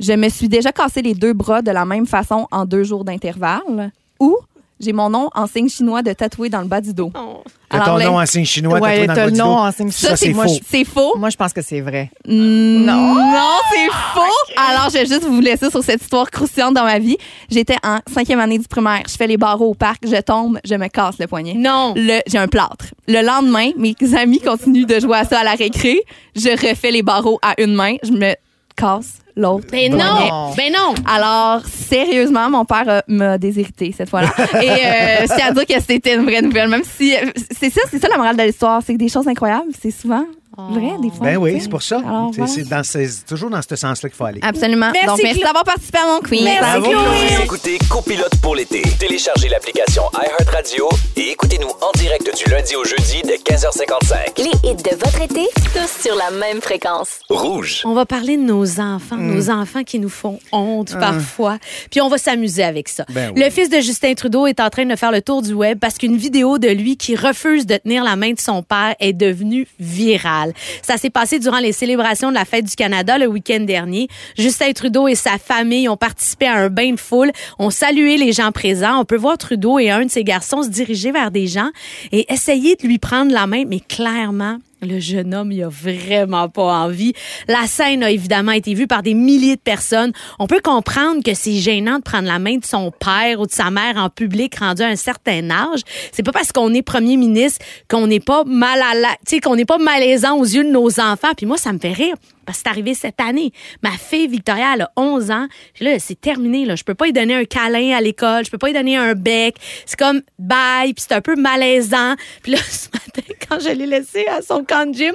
[0.00, 3.04] je me suis déjà cassé les deux bras de la même façon en deux jours
[3.04, 3.92] d'intervalle.
[4.18, 4.36] Ou
[4.82, 7.12] j'ai mon nom en signe chinois de tatoué dans le bas du dos.
[7.16, 7.42] Oh.
[7.70, 9.52] Alors, ton là- nom en signe chinois, Ouais, tatoué dans le bas du nom dos?
[9.60, 10.54] en signe Ça, c'est moi, faux.
[10.54, 11.12] je- C'est faux?
[11.16, 12.10] Moi, je pense que c'est vrai.
[12.26, 13.14] Non.
[13.14, 14.60] Non, c'est faux.
[14.68, 17.16] Alors, je vais juste vous laisser sur cette histoire croustillante dans ma vie.
[17.50, 19.02] J'étais en cinquième année du primaire.
[19.08, 20.02] Je fais les barreaux au parc.
[20.06, 21.54] Je tombe, je me casse le poignet.
[21.54, 21.94] Non.
[21.96, 22.86] Le, j'ai un plâtre.
[23.08, 26.00] Le lendemain, mes amis continuent de jouer à ça à la récré.
[26.36, 27.94] Je refais les barreaux à une main.
[28.02, 28.34] Je me
[28.76, 29.66] casse l'autre.
[29.70, 30.52] Ben non.
[30.56, 30.94] Ben non.
[31.06, 34.30] Alors, sérieusement, mon père euh, m'a déshérité cette fois-là.
[34.62, 36.68] Et euh, tiens à dire que c'était une vraie nouvelle.
[36.68, 37.14] Même si.
[37.14, 38.82] euh, C'est ça, c'est ça la morale de l'histoire.
[38.84, 40.24] C'est que des choses incroyables, c'est souvent
[40.56, 41.26] vrai, des fois.
[41.26, 41.98] Ben oui, c'est pour ça.
[41.98, 42.52] Alors, C'est- voilà.
[42.52, 44.40] c'est dans ce- c'est toujours dans ce sens-là qu'il faut aller.
[44.42, 44.90] Absolument.
[44.92, 45.44] Merci, Donc, merci Chloé.
[45.46, 46.42] d'avoir participé à mon quiz.
[46.42, 46.90] Merci, Bravo.
[46.90, 47.26] Chloé.
[47.36, 48.82] Vous écoutez Copilote pour l'été.
[48.98, 54.38] Téléchargez l'application iHeartRadio et écoutez-nous en direct du lundi au jeudi de 15h55.
[54.38, 57.20] Les hits de votre été, tous sur la même fréquence.
[57.30, 57.82] Rouge.
[57.84, 59.34] On va parler de nos enfants, Hmm.
[59.34, 61.58] nos enfants qui nous font honte parfois.
[61.90, 63.04] Puis on va s'amuser avec ça.
[63.08, 63.12] Ah.
[63.14, 63.42] Ben oui.
[63.42, 65.98] Le fils de Justin Trudeau est en train de faire le tour du web parce
[65.98, 69.66] qu'une vidéo de lui qui refuse de tenir la main de son père est devenue
[69.78, 70.41] virale.
[70.82, 74.08] Ça s'est passé durant les célébrations de la fête du Canada le week-end dernier.
[74.36, 78.32] Justin Trudeau et sa famille ont participé à un bain de foule, ont salué les
[78.32, 79.00] gens présents.
[79.00, 81.70] On peut voir Trudeau et un de ses garçons se diriger vers des gens
[82.10, 86.48] et essayer de lui prendre la main, mais clairement, le jeune homme, il a vraiment
[86.48, 87.12] pas envie.
[87.48, 90.12] La scène a évidemment été vue par des milliers de personnes.
[90.38, 93.52] On peut comprendre que c'est gênant de prendre la main de son père ou de
[93.52, 95.80] sa mère en public rendu à un certain âge.
[96.10, 99.64] C'est pas parce qu'on est premier ministre qu'on n'est pas mal à la, qu'on n'est
[99.64, 101.32] pas malaisant aux yeux de nos enfants.
[101.36, 102.14] Puis moi, ça me fait rire.
[102.46, 103.52] Parce que c'est arrivé cette année.
[103.82, 105.46] Ma fille Victoria, elle a 11 ans.
[105.74, 106.64] Puis là, c'est terminé.
[106.64, 106.76] Là.
[106.76, 108.44] Je peux pas lui donner un câlin à l'école.
[108.44, 109.56] Je peux pas lui donner un bec.
[109.86, 110.92] C'est comme bye.
[110.94, 112.14] Puis c'est un peu malaisant.
[112.42, 115.14] Puis là, ce matin, quand je l'ai laissé à son camp de gym,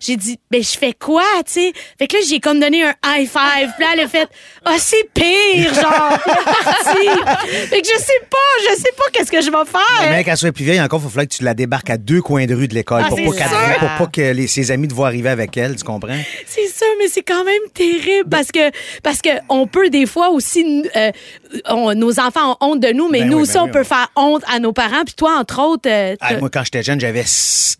[0.00, 1.72] j'ai dit, ben je fais quoi, tu sais?
[1.98, 3.70] Fait que là, j'ai comme donné un high five.
[3.76, 4.28] Puis là, elle a fait,
[4.64, 6.18] ah, c'est pire, genre.
[7.68, 8.36] Fait que je sais pas
[8.70, 10.10] je sais pas qu'est-ce que je vais faire.
[10.10, 12.22] Mais qu'elle soit plus vieille encore, il faut falloir que tu la débarques à deux
[12.22, 13.24] coins de rue de l'école Ah, pour, pas
[13.78, 16.18] pour pas que les- ses amis te voient arriver avec elle, tu comprends?
[16.46, 18.70] C'est sûr, mais c'est quand même terrible parce que
[19.02, 21.10] parce que on peut des fois aussi euh,
[21.68, 23.84] on- nos enfants ont honte de nous, mais Ben nous oui, aussi ben on peut
[23.84, 25.04] faire honte à nos parents.
[25.04, 27.24] Puis toi, entre autres, euh, Ah, moi, quand j'étais jeune, j'avais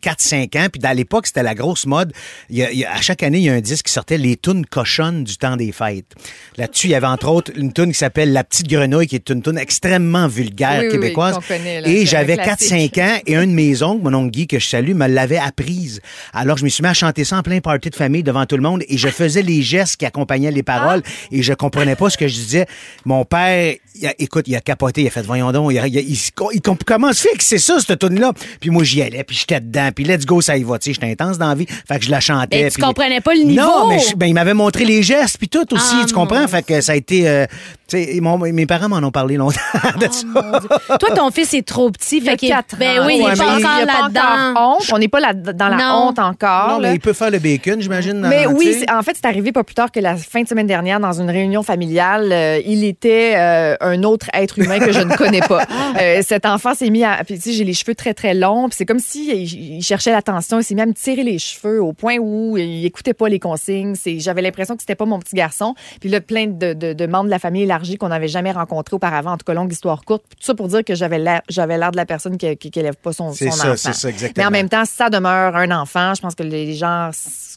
[0.01, 0.67] 4-5 ans.
[0.71, 2.13] Puis dans l'époque, c'était la grosse mode.
[2.51, 3.93] Il y a- il y a- à chaque année, il y a un disque qui
[3.93, 6.15] sortait Les tunes cochonnes du temps des fêtes.
[6.57, 9.29] Là-dessus, il y avait entre autres une tune qui s'appelle La petite grenouille, qui est
[9.31, 11.37] une tune extrêmement vulgaire québécoise.
[11.47, 11.89] connaît, là.
[11.89, 12.95] et j'avais un classique.
[12.95, 15.39] 4-5 ans et un de mes oncles, mon oncle Guy, que je salue, me l'avait
[15.39, 16.01] apprise.
[16.33, 18.57] Alors, je me suis mis à chanter ça en plein party de famille devant tout
[18.57, 22.11] le monde et je faisais les gestes qui accompagnaient les paroles et je comprenais pas
[22.11, 22.67] ce que je disais.
[23.05, 23.56] Mon père,
[23.95, 26.01] il a- écoute, il a capoté, il a fait, voyons donc, il, a- il, a-
[26.01, 28.85] il, se- il comp- comment se fait que c'est ça, cette tune là Puis moi,
[28.85, 31.39] j'y allais, puis j'étais dedans, puis let's go, ça y va, tu sais, j'étais intense
[31.39, 32.63] dans la vie, fait que je la chantais.
[32.65, 33.63] Mais tu puis- comprenais pas le niveau.
[33.63, 36.41] Non, mais je- ben, il m'avait montré les gestes, puis tout aussi, Ah, tu comprends?
[36.41, 37.47] mon Fait que ça a été, euh,
[37.89, 39.61] tu sais, mon- mes parents m'en ont parlé longtemps
[40.01, 40.99] de ça.
[40.99, 43.07] toi ton fils est trop petit, fait qu'il quatre ben ans.
[43.07, 44.77] oui, il est mais pas il- encore là-dedans.
[44.93, 46.09] On n'est pas là- dans la Non.
[46.09, 46.69] honte encore.
[46.69, 46.89] Non, là.
[46.91, 48.21] mais il peut faire le bacon, j'imagine.
[48.29, 50.67] Mais tu oui, en fait, c'est arrivé pas plus tard que la fin de semaine
[50.67, 52.31] dernière dans une réunion familiale.
[52.33, 55.65] Euh, il était euh, un autre être humain que je ne connais pas.
[56.01, 57.23] Euh, cet enfant s'est mis à...
[57.25, 58.69] Puis tu sais, j'ai les cheveux très, très longs.
[58.69, 60.59] Puis c'est comme si il, il cherchait l'attention.
[60.61, 63.39] Il s'est mis à me tirer les cheveux au point où il écoutait pas les
[63.39, 63.95] consignes.
[63.95, 65.75] C'est- J'avais l'impression que c'était pas mon petit garçon.
[66.01, 68.95] Puis là, plein de, de- de membres de la famille élargie qu'on n'avait jamais rencontrés
[68.97, 69.33] auparavant.
[69.33, 70.25] En tout cas, longue histoire courte.
[70.31, 72.79] Tout ça pour dire que j'avais l'air j'avais l'air de la personne qui, qui, qui
[72.81, 73.77] élève pas son, C'est son ça, enfant.
[73.77, 74.43] c'est ça, exactement.
[74.43, 76.13] Mais en même temps, ça demeure un enfant.
[76.15, 77.11] Je pense que les gens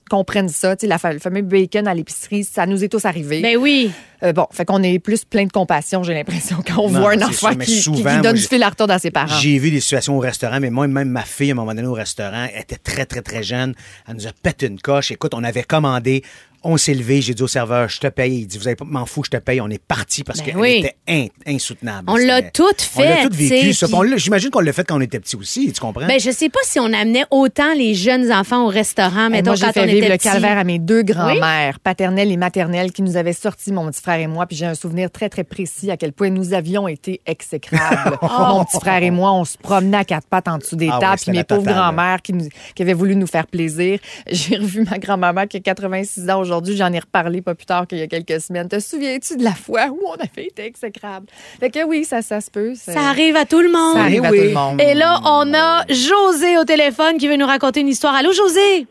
[0.09, 0.75] comprennent ça.
[0.75, 3.41] Tu sais, la le fameux bacon à l'épicerie, ça nous est tous arrivé.
[3.41, 3.91] Ben oui.
[4.21, 7.11] Euh, bon, fait qu'on est plus plein de compassion, j'ai l'impression, quand on Non, voit
[7.13, 8.93] un enfant ça, mais qui, qui- souvent, qui moi, donne j'ai- du fil à retordre
[8.93, 9.37] à ses parents.
[9.39, 11.87] J'ai vu des situations au restaurant, mais moi, même ma fille, à un moment donné,
[11.87, 13.73] au restaurant, elle était très, très, très jeune.
[14.09, 15.11] Elle nous a pété une coche.
[15.11, 16.23] Écoute, on avait commandé.
[16.63, 18.39] On s'est levé, j'ai dit au serveur, je te paye.
[18.41, 19.61] Il dit, vous avez pas, m'en fous, je te paye.
[19.61, 20.79] On est parti parce Ben qu'elle oui.
[20.79, 22.09] était in- insoutenable.
[22.11, 22.63] On l'a tout
[22.97, 23.73] On l'a fait, tout vécu.
[23.75, 26.05] puis- J'imagine qu'on l'a fait quand on était petit aussi, tu comprends?
[26.05, 29.55] Ben je sais pas si on amenait autant les jeunes enfants au restaurant, mettons moi,
[29.55, 30.27] j'ai fait on vivre était le petit.
[30.27, 34.19] calvaire à mes deux grands-mères, paternelle et maternelle, qui nous avaient sorti, mon petit frère
[34.19, 34.45] et moi.
[34.45, 38.17] Puis j'ai un souvenir très, très précis à quel point nous avions été exécrables.
[38.21, 40.97] mon petit frère et moi, on se promenait à quatre pattes en dessous des Ah
[40.99, 41.21] tables.
[41.21, 43.99] Puis mes pauvres qui, nous- qui avaient voulu nous faire plaisir.
[44.29, 46.75] J'ai revu ma grand-maman qui a 86 ans aujourd'hui.
[46.75, 48.67] J'en ai reparlé pas plus tard qu'il y a quelques semaines.
[48.67, 51.27] Te souviens-tu de la fois où on avait été exécrables?
[51.59, 52.73] Fait que oui, ça, ça se peut.
[52.75, 53.95] Ça arrive à tout le monde.
[53.95, 54.81] Ça arrive à tout le monde.
[54.81, 58.15] Et là, on a José au téléphone qui veut nous raconter une histoire.
[58.15, 58.87] Allô, José?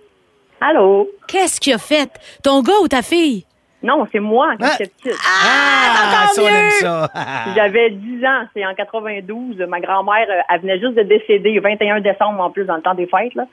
[0.60, 1.08] Allô?
[1.26, 2.10] Qu'est-ce qu'il a fait?
[2.42, 3.44] Ton gars ou ta fille?
[3.82, 4.76] Non, c'est moi quand Ah.
[4.78, 5.18] j'étais petite.
[5.24, 7.10] Ah, ça, on aime ça.
[7.54, 9.56] J'avais 10 ans, c'est en 92.
[9.68, 12.82] Ma grand-mère, euh, elle venait juste de décéder le 21 décembre en plus, dans le
[12.82, 13.34] temps des fêtes.
[13.36, 13.44] Là.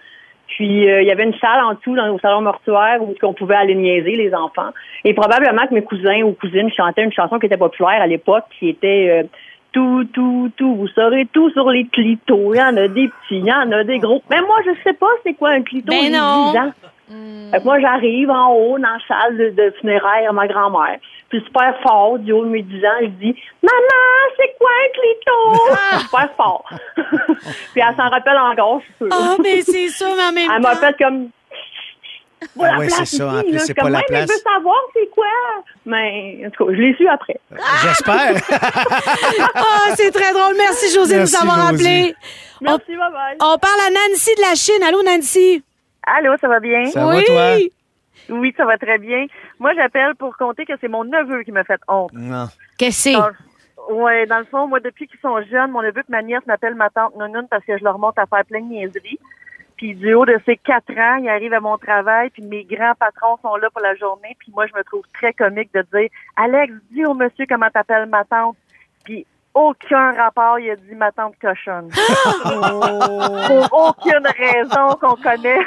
[0.47, 3.33] Puis euh, il y avait une salle en dessous, dans, au salon mortuaire, où on
[3.33, 4.69] pouvait aller niaiser les enfants.
[5.03, 8.45] Et probablement que mes cousins ou cousines chantaient une chanson qui était populaire à l'époque,
[8.59, 9.27] qui était euh,
[9.71, 12.53] tout, tout, tout, vous saurez tout sur les clitos.
[12.53, 14.21] Il y en a des petits, il y en a des gros.
[14.29, 15.91] Mais moi, je sais pas c'est quoi un clito.
[15.91, 16.51] Ben j'ai non.
[16.51, 16.59] 10
[17.07, 20.97] Fait que moi, j'arrive en haut dans la salle de, de funéraire à ma grand-mère.
[21.29, 24.89] Puis super fort, du haut de mes 10 ans, je dis «Maman, c'est quoi un
[24.93, 26.69] clito?» Super fort.
[27.73, 29.09] Puis elle s'en rappelle encore, je suis sûre.
[29.11, 31.29] Ah, mais c'est ça, en même Elle m'a fait comme...
[32.55, 33.27] Voilà Ah ouais, place c'est ça.
[33.27, 34.29] En plus, c'est pas comme, la place.
[34.29, 35.25] je veux savoir c'est quoi?
[35.85, 37.39] Mais en tout cas, je l'ai su après.
[37.81, 38.35] J'espère.
[39.55, 40.53] Ah, c'est très drôle.
[40.57, 41.73] Merci, José, de nous avoir José.
[41.73, 42.15] appelé.
[42.61, 43.37] Merci, bye bye.
[43.41, 44.83] On parle à Nancy de la Chine.
[44.87, 45.63] Allô, Nancy?
[46.05, 46.85] Allô, ça va bien?
[46.85, 47.15] Ça oui.
[47.15, 47.57] va, toi?
[48.29, 49.25] Oui, ça va très bien.
[49.59, 52.11] Moi, j'appelle pour compter que c'est mon neveu qui m'a fait honte.
[52.13, 52.47] Non.
[52.77, 53.93] Qu'est-ce que c'est?
[53.93, 56.75] Ouais, dans le fond, moi, depuis qu'ils sont jeunes, mon neveu et ma nièce m'appellent
[56.75, 59.19] ma tante Nounoun parce que je leur monte à faire plein de niaiseries.
[59.77, 62.95] Puis du haut de ses quatre ans, il arrive à mon travail, puis mes grands
[62.97, 66.09] patrons sont là pour la journée, puis moi, je me trouve très comique de dire
[66.37, 68.55] «Alex, dis au monsieur comment t'appelles ma tante.»
[69.03, 71.89] Puis aucun rapport, il a dit ma tante cochonne.
[73.47, 75.59] Pour aucune raison qu'on connaît.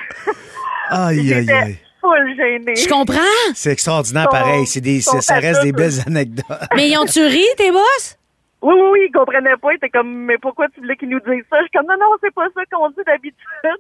[0.90, 1.79] Aïe, aïe, aïe.
[2.01, 2.77] full gênée.
[2.77, 3.18] Je comprends.
[3.55, 4.66] C'est extraordinaire, Son- pareil.
[4.66, 6.46] C'est des, son c'est- ça reste des belles anecdotes.
[6.77, 8.17] Mais ils ont-tu ri, tes boss?
[8.61, 9.73] Oui, oui, oui, il comprenait pas.
[9.73, 11.59] Il était comme, mais pourquoi tu voulais qu'ils nous disent ça?
[11.59, 13.37] Je suis comme, non, non, c'est pas ça qu'on dit d'habitude.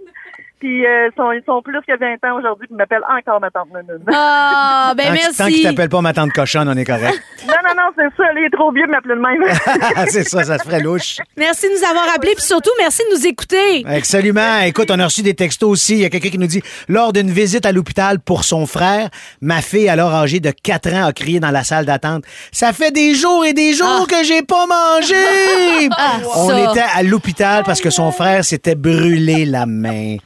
[0.60, 3.40] Puis, euh, ils, sont, ils sont plus que 20 ans aujourd'hui, puis ils m'appellent encore
[3.40, 4.02] ma tante Nounoun.
[4.12, 5.54] Ah, ben tant que- tant merci.
[5.54, 7.22] qu'il t'appelle pas ma tante cochonne, on est correct.
[7.46, 8.24] non, non, non, c'est ça.
[8.36, 10.06] Il est trop vieux de m'appeler de même.
[10.08, 11.18] c'est ça, ça se ferait louche.
[11.36, 13.84] Merci de nous avoir appelés, puis surtout, merci de nous écouter.
[13.86, 14.58] Absolument.
[14.62, 15.92] Écoute, on a reçu des textos aussi.
[15.92, 19.10] Il y a quelqu'un qui nous dit lors d'une visite à l'hôpital pour son frère,
[19.40, 22.24] ma fille, alors âgée de 4 ans, a crié dans la salle d'attente.
[22.50, 24.06] Ça fait des jours et des jours Ah.
[24.10, 25.88] que j'ai pas manger!
[26.34, 26.70] On ça.
[26.72, 30.16] était à l'hôpital parce que son frère s'était brûlé la main.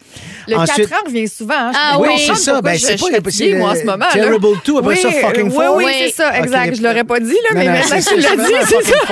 [0.49, 1.55] Le Ensuite- 4 ans revient souvent.
[1.57, 1.73] hein.
[1.75, 2.61] Ah oui, c'est ça.
[2.61, 4.05] Ben, je- c'est pas suis le- fatiguée, c'est moi, en ce moment.
[4.13, 4.59] Terrible là.
[4.65, 5.77] 2, après ça, Fucking oui, Four.
[5.77, 5.93] Oui, Oui.
[6.01, 6.45] c'est ça, Ok.
[6.45, 6.77] exact.
[6.77, 8.83] Je l'aurais pas dit, là, Non, mais non, maintenant que tu ça, l'as c'est dit,
[8.85, 9.05] c'est ça.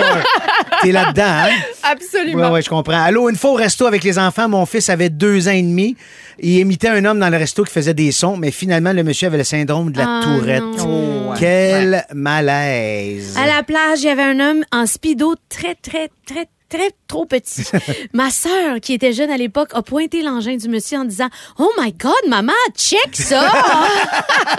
[0.82, 1.48] T'es là-dedans, hein?
[1.84, 2.46] Absolument.
[2.48, 3.02] Oui, oui, je comprends.
[3.04, 5.96] Allô, une fois au resto avec les enfants, mon fils avait deux ans et demi.
[6.42, 9.26] Il imitait un homme dans le resto qui faisait des sons, mais finalement, le monsieur
[9.26, 10.62] avait le syndrome de la Ah, tourette.
[10.78, 11.32] non.
[11.38, 13.36] Quel malaise.
[13.36, 17.26] À la plage, il y avait un homme en speedo très, très, très, très trop
[17.26, 17.64] petit.
[18.14, 21.28] Ma sœur, qui était jeune à l'époque, a pointé l'engin du monsieur en disant
[21.58, 23.42] Oh my God, maman, check ça!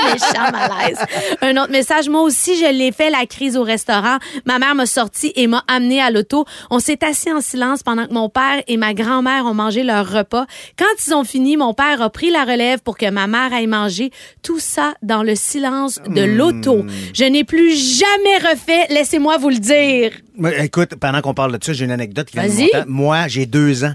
[0.04, 1.00] Méchant malaise.
[1.42, 4.18] Un autre message, moi aussi, je l'ai fait la crise au restaurant.
[4.46, 6.46] Ma mère m'a sorti et m'a amené à l'auto.
[6.70, 10.12] On s'est assis en silence pendant que mon père et ma grand-mère ont mangé leur
[10.12, 10.46] repas.
[10.78, 13.68] Quand ils ont fini, mon père a pris la relève pour que ma mère aille
[13.68, 14.12] manger.
[14.44, 16.86] Tout ça dans le silence de l'auto.
[17.14, 20.12] Je n'ai plus jamais refait, laissez-moi vous le dire.
[20.60, 22.84] Écoute, pendant qu'on parle de ça, j'ai une anecdote qui vient de mon temps.
[22.88, 23.94] Moi, j'ai deux ans.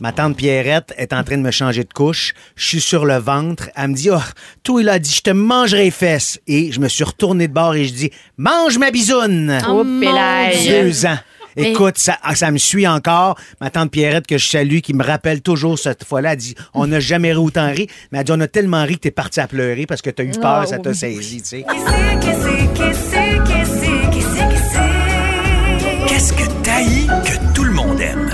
[0.00, 2.34] Ma tante Pierrette est en train de me changer de couche.
[2.56, 3.70] Je suis sur le ventre.
[3.76, 4.18] Elle me dit, oh,
[4.62, 6.40] toi, il a dit, je te mangerai les fesses.
[6.46, 9.58] Et je me suis retourné de bord et je dis, mange ma bisoune.
[9.68, 9.84] Oh.
[9.84, 11.18] Deux ans.
[11.58, 13.38] Mais- Écoute, ça, ah, ça me suit encore.
[13.62, 16.86] Ma tante Pierrette, que je salue, qui me rappelle toujours cette fois-là, elle dit On
[16.86, 17.86] n'a jamais ri autant ri.
[18.12, 20.24] Mais elle dit On a tellement ri que t'es parti à pleurer parce que t'as
[20.24, 20.96] eu peur, Ah, ça t'a oui.
[20.96, 21.64] saisi, tu sais.
[26.08, 28.30] Qu'est-ce que t'haïs que tout le monde aime?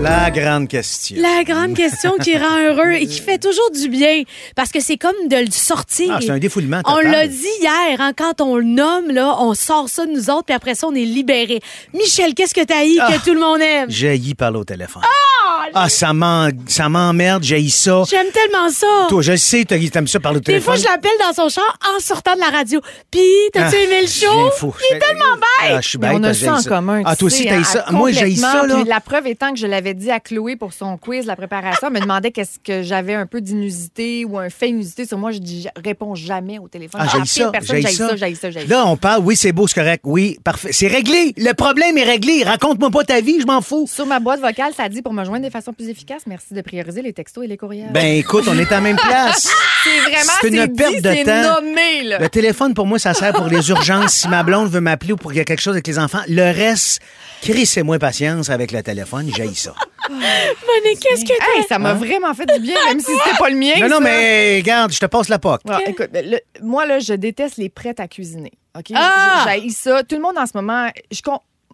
[0.00, 1.16] La grande question.
[1.20, 4.22] La grande question qui rend heureux et qui fait toujours du bien
[4.56, 6.12] parce que c'est comme de le sortir.
[6.16, 9.54] Ah, c'est un défoulement On l'a dit hier, hein, quand on le nomme, là, on
[9.54, 11.60] sort ça de nous autres, puis après ça, on est libéré.
[11.94, 13.12] Michel, qu'est-ce que Ah.
[13.12, 13.90] que tout le monde aime?
[13.90, 15.02] J'ai y parler au téléphone.
[15.04, 15.39] Ah,
[15.88, 18.02] ça m'en- ça m'emmerde, j'ai ça.
[18.08, 18.86] J'aime tellement ça.
[19.08, 20.74] Toi, je le sais, t'as- t'aimes ça parler au Des téléphone.
[20.76, 22.80] fois, je l'appelle dans son char en sortant de la radio.
[23.10, 23.20] Puis,
[23.52, 24.50] t'as-tu Ah, aimé le show?
[24.56, 24.74] fou.
[24.90, 25.70] Il est tellement bête!
[25.76, 27.02] Ah, je suis Mais bête, on a ça en commun.
[27.04, 27.84] Ah, toi aussi, t'as à- ça.
[27.90, 28.74] Moi, j'ai ça, là.
[28.76, 31.88] Puis la preuve étant que je l'avais dit à Chloé pour son quiz, la préparation,
[31.88, 35.30] elle me demandait qu'est-ce que j'avais un peu d'inusité ou un fait inusité sur moi.
[35.30, 37.00] Je dis, je réponds jamais au téléphone.
[37.04, 38.16] Ah, j'ai ça, personne, j'ai ça.
[38.16, 38.74] j'haïs ça, j'haïs ça.
[38.74, 40.02] Là, on parle, oui, c'est beau, c'est correct.
[40.04, 40.70] Oui, parfait.
[40.72, 41.34] C'est réglé.
[41.36, 42.42] Le problème est réglé.
[42.44, 43.86] Raconte-moi pas ta vie, je m'en fous.
[43.90, 46.60] Sur ma boîte vocale, ça dit pour me joindre de façon plus efficace, merci de
[46.62, 47.92] prioriser les textos et les courriels.
[47.92, 49.48] Ben, écoute, on est à la même place.
[49.84, 51.60] c'est vraiment c'est une dit, perte de temps.
[51.60, 52.18] nommé, là.
[52.18, 54.14] Le téléphone, pour moi, ça sert pour les urgences.
[54.14, 56.20] Si ma blonde veut m'appeler ou pour qu'il y a quelque chose avec les enfants,
[56.28, 57.00] le reste,
[57.42, 59.74] crissez-moi patience avec le téléphone, j'ai ça.
[60.10, 63.56] Monique, qu'est-ce que Hey, ça m'a vraiment fait du bien, même si c'était pas le
[63.56, 63.74] mien.
[63.80, 64.00] Non, non, ça.
[64.00, 65.38] mais regarde, je te passe la.
[65.42, 68.52] Ah, écoute, le- moi, là, je déteste les prêts à cuisiner.
[68.78, 68.92] OK?
[68.94, 69.46] Ah!
[69.62, 70.02] J'ai ça.
[70.04, 70.88] Tout le monde en ce moment.
[71.10, 71.20] Je,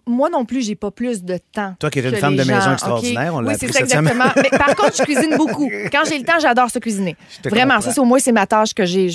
[0.07, 1.73] moi non plus, j'ai pas plus de temps.
[1.79, 4.25] Toi qui es une femme de maison gens, extraordinaire, on l'a Oui, c'est ça exactement.
[4.35, 5.69] Mais par contre, je cuisine beaucoup.
[5.91, 7.15] Quand j'ai le temps, j'adore ça cuisiner.
[7.45, 7.81] Vraiment, comprends.
[7.89, 9.07] ça, c'est au moins, c'est ma tâche que j'ai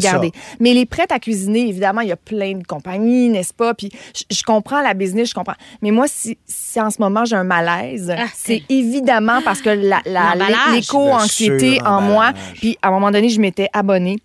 [0.00, 0.32] gardée.
[0.34, 0.40] ça.
[0.60, 3.74] Mais les prêts à cuisiner, évidemment, il y a plein de compagnies, n'est-ce pas?
[3.74, 5.56] Puis je, je comprends la business, je comprends.
[5.82, 9.70] Mais moi, si, si en ce moment j'ai un malaise, Ah, c'est évidemment parce que
[9.70, 10.00] la,
[10.74, 12.32] l'éco-anxiété en moi.
[12.54, 14.18] Puis à un moment donné, je m'étais abonnée.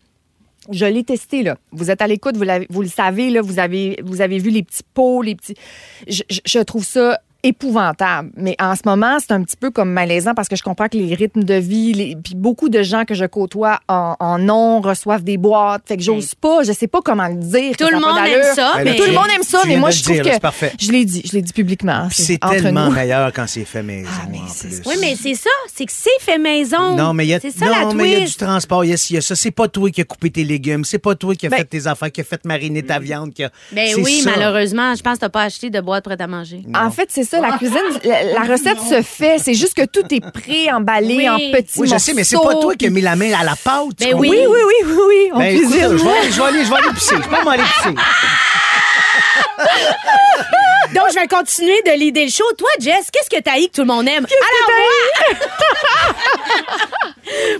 [0.71, 1.58] Je l'ai testé, là.
[1.71, 3.41] Vous êtes à l'écoute, vous, le savez, là.
[3.41, 3.97] Vous avez,
[4.39, 5.56] vu les petits pots, les petits.
[6.08, 8.32] Je- je trouve ça épouvantable.
[8.36, 10.97] Mais en ce moment, c'est un petit peu comme malaisant parce que je comprends que
[10.97, 14.82] les rythmes de vie, les, puis beaucoup de gens que je côtoie en, en ont,
[14.82, 15.84] reçoivent des boîtes.
[15.88, 17.75] Fait que j'ose pas, je sais pas comment le dire.
[17.77, 19.91] Tout le ça monde aime ça, Ben, mais- Tout le monde aime ça, mais moi,
[19.91, 20.27] je le trouve dire, que.
[20.29, 20.73] là, c'est parfait.
[20.79, 22.08] Je l'ai dit, je l'ai dit publiquement.
[22.10, 22.91] Puis c'est tellement nous.
[22.93, 24.82] meilleur quand c'est fait maison, en plus.
[24.86, 25.49] Oui, mais c'est ça.
[25.73, 26.95] C'est que c'est fait maison.
[26.95, 28.86] Non, mais il y a, C'est ça la non, mais il y a du transport,
[28.86, 29.36] il y a, ci, il y a ça.
[29.36, 31.65] C'est pas toi qui as coupé tes légumes, c'est pas toi qui as Ben- fait
[31.65, 33.34] tes affaires, qui a fait mariner ta viande.
[33.34, 33.51] Qui a...
[33.71, 34.32] Ben oui, ça.
[34.32, 36.63] malheureusement, je pense que t'as pas acheté de boîte prête à manger.
[36.75, 39.38] En fait, c'est ça, la cuisine, la, la recette se fait.
[39.39, 41.30] C'est juste que tout est prêt, emballé Oui.
[41.30, 42.06] en petits Oui, je morceaux.
[42.06, 43.84] sais, mais c'est pas toi qui as mis la main à la pâte.
[44.00, 44.19] tu Ben comprends?
[44.22, 44.30] oui.
[44.32, 45.98] Oui, oui, oui, oui, oui, on Ben, écoute, cuisine.
[45.98, 47.15] je vais, aller- je vais aller, je vais aller pisser.
[47.15, 47.96] Je peux m'aller pisser.
[50.93, 52.43] Donc, je vais continuer de l'idée le show.
[52.58, 54.26] Toi, Jess, qu'est-ce que t'as que tout le monde aime?
[54.26, 54.88] Alors, moi...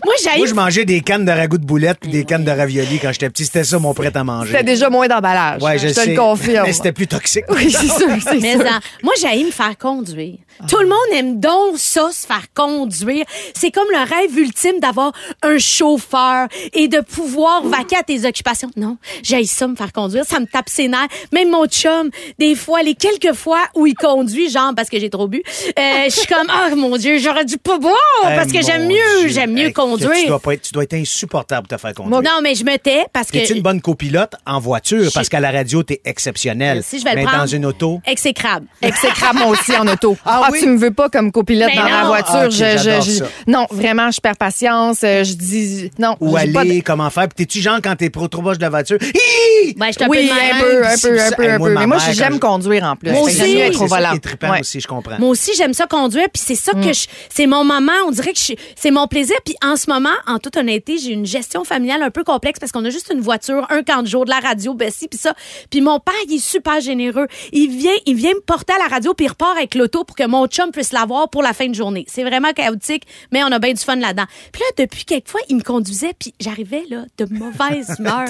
[0.06, 2.52] moi, j'ai Moi, je mangeais des cannes de ragoût de boulettes puis des cannes de
[2.52, 3.46] ravioli quand j'étais petit.
[3.46, 4.52] C'était ça mon prêt à manger.
[4.52, 5.62] C'était déjà moins d'emballage.
[5.62, 6.66] Ouais, je, je te le confirme.
[6.66, 7.46] Mais c'était plus toxique.
[7.50, 8.62] Oui, c'est sûr, c'est Mais sûr.
[8.66, 10.38] en- moi, j'ai me faire conduire.
[10.68, 13.26] Tout le monde aime donc ça, se faire conduire.
[13.56, 18.70] C'est comme le rêve ultime d'avoir un chauffeur et de pouvoir vaquer à tes occupations.
[18.76, 20.26] Non, j'ai ça me faire conduire.
[20.26, 21.08] Ça me tape ses nerfs.
[21.32, 22.10] Même mon chum,
[22.40, 25.42] des fois, les quelques fois où il conduit, genre parce que j'ai trop bu,
[25.78, 28.88] euh, je suis comme, oh mon Dieu, j'aurais dû pas boire Eh, parce que j'aime
[28.88, 29.30] mieux, Dieu.
[29.30, 30.12] j'aime mieux Conduire.
[30.14, 32.22] Tu dois, pas être, tu dois être insupportable pour te faire conduire.
[32.22, 33.38] Non, mais je me tais parce que.
[33.38, 35.10] Es-tu une bonne copilote en voiture?
[35.14, 36.84] Parce qu'à la radio, t'es exceptionnelle.
[36.84, 37.40] Si je vais le mais prendre.
[37.40, 38.02] dans une auto?
[38.06, 38.66] Exécrable.
[38.82, 40.18] Exécrable, moi aussi, en auto.
[40.26, 40.60] Ah Ah, oui?
[40.60, 42.08] tu me veux pas comme copilote Mais dans la non.
[42.08, 42.34] voiture.
[42.36, 43.24] Ah, je, je- je-.
[43.52, 45.00] Non, vraiment, je perds patience.
[45.04, 46.16] euh, Je dis non.
[46.20, 47.28] Où pas aller, de- comment faire?
[47.30, 48.98] Puis t'es-tu genre quand t'es pro- trop proche de la voiture?
[49.02, 49.74] Hi!
[49.76, 51.74] Ben, je Oui, un peu, un peu, un peu, un moi, peu.
[51.74, 53.12] ma Mais moi, j'aime conduire en plus.
[53.12, 53.58] Moi aussi.
[53.58, 54.10] être C'est au ça volant.
[54.12, 54.60] qui est trippant Ouais.
[54.60, 55.18] aussi, je comprends.
[55.20, 57.92] Moi aussi, j'aime ça conduire, puis c'est ça que je, c'est mon moment.
[58.08, 59.36] On dirait que je- c'est mon plaisir.
[59.46, 62.72] Puis en ce moment, en toute honnêteté, j'ai une gestion familiale un peu complexe parce
[62.72, 65.34] qu'on a juste une voiture, un camp de jour, de la radio, Bessie, puis ça.
[65.70, 67.28] Puis mon père, il est super généreux.
[67.52, 70.16] Il vient, il vient me porter à la radio, puis il repart avec l'auto pour
[70.16, 72.06] que mon chum puisse l'avoir pour la fin de journée.
[72.08, 74.26] C'est vraiment chaotique, mais on a bien du fun là-dedans.
[74.52, 78.26] Puis là, depuis quelques fois, il me conduisait, puis j'arrivais là de mauvaise humeur.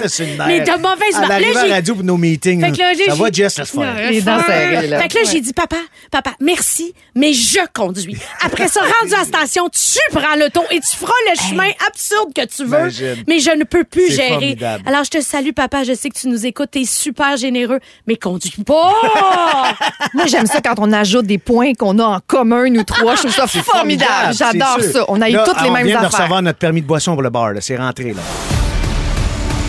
[0.46, 1.28] Mais de mauvaise À humeur.
[1.28, 2.60] Là, l'arrivée à la radio pour nos meetings.
[2.60, 4.10] Fait que là, j'ai- ça va, Jess, faire.
[4.10, 5.00] Les dents serrées, là.
[5.02, 5.76] Fait que là, j'ai dit, papa,
[6.10, 8.16] papa, merci, mais je conduis.
[8.42, 12.32] Après ça, rendu à la station, tu prends l'auto et tu feras le chemin absurde
[12.34, 13.24] que tu veux, Imagine.
[13.28, 14.28] mais je ne peux plus gérer.
[14.30, 14.82] formidable.
[14.86, 18.16] Alors, je te salue, papa, je sais que tu nous écoutes, t'es super généreux, mais
[18.16, 18.92] conduis pas!
[20.14, 23.14] Moi, j'aime ça quand on ajoute des points qu'on a en commun, nous trois.
[23.16, 24.34] Je trouve ça formidable.
[24.36, 25.04] J'adore ça.
[25.08, 26.20] On a eu Là, toutes les on mêmes vient de affaires.
[26.20, 27.50] recevoir notre permis de boisson pour le bar.
[27.60, 28.22] C'est rentré, là.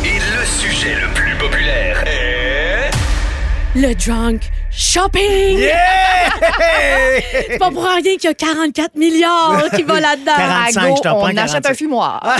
[0.03, 2.91] Et le sujet le plus populaire est...
[3.76, 4.41] le drunk
[4.78, 5.59] shopping!
[7.49, 10.34] C'est pas pour rien qu'il y a 44 milliards qui va là-dedans.
[10.36, 11.69] 45, À go, je t'en prends on achète 45.
[11.69, 12.38] un fumoir.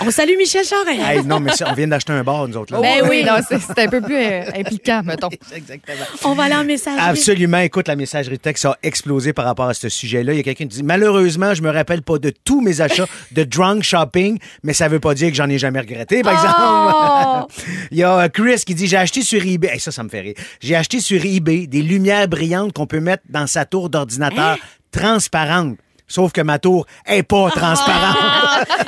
[0.00, 1.00] On salue Michel Charest.
[1.00, 2.72] Hey, non, mais ça, on vient d'acheter un bar, nous autres.
[2.74, 2.80] Là.
[2.80, 3.24] Ben oui.
[3.48, 5.28] C'est un peu plus euh, impliquant, mettons.
[5.54, 6.04] Exactement.
[6.24, 6.98] On va aller en message.
[7.00, 7.58] Absolument.
[7.58, 10.32] Écoute, la messagerie texte a explosé par rapport à ce sujet-là.
[10.32, 13.06] Il y a quelqu'un qui dit Malheureusement, je me rappelle pas de tous mes achats
[13.32, 17.48] de drunk shopping, mais ça veut pas dire que j'en ai jamais regretté, par Oh!
[17.56, 17.78] exemple.
[17.90, 19.68] Il y a euh, Chris qui dit J'ai acheté sur eBay.
[19.72, 20.34] Hey, ça, ça me fait rire.
[20.60, 24.58] J'ai acheté sur eBay des lumières brillantes qu'on peut mettre dans sa tour d'ordinateur
[24.90, 25.78] transparente.
[26.12, 28.18] Sauf que ma tour est pas transparente.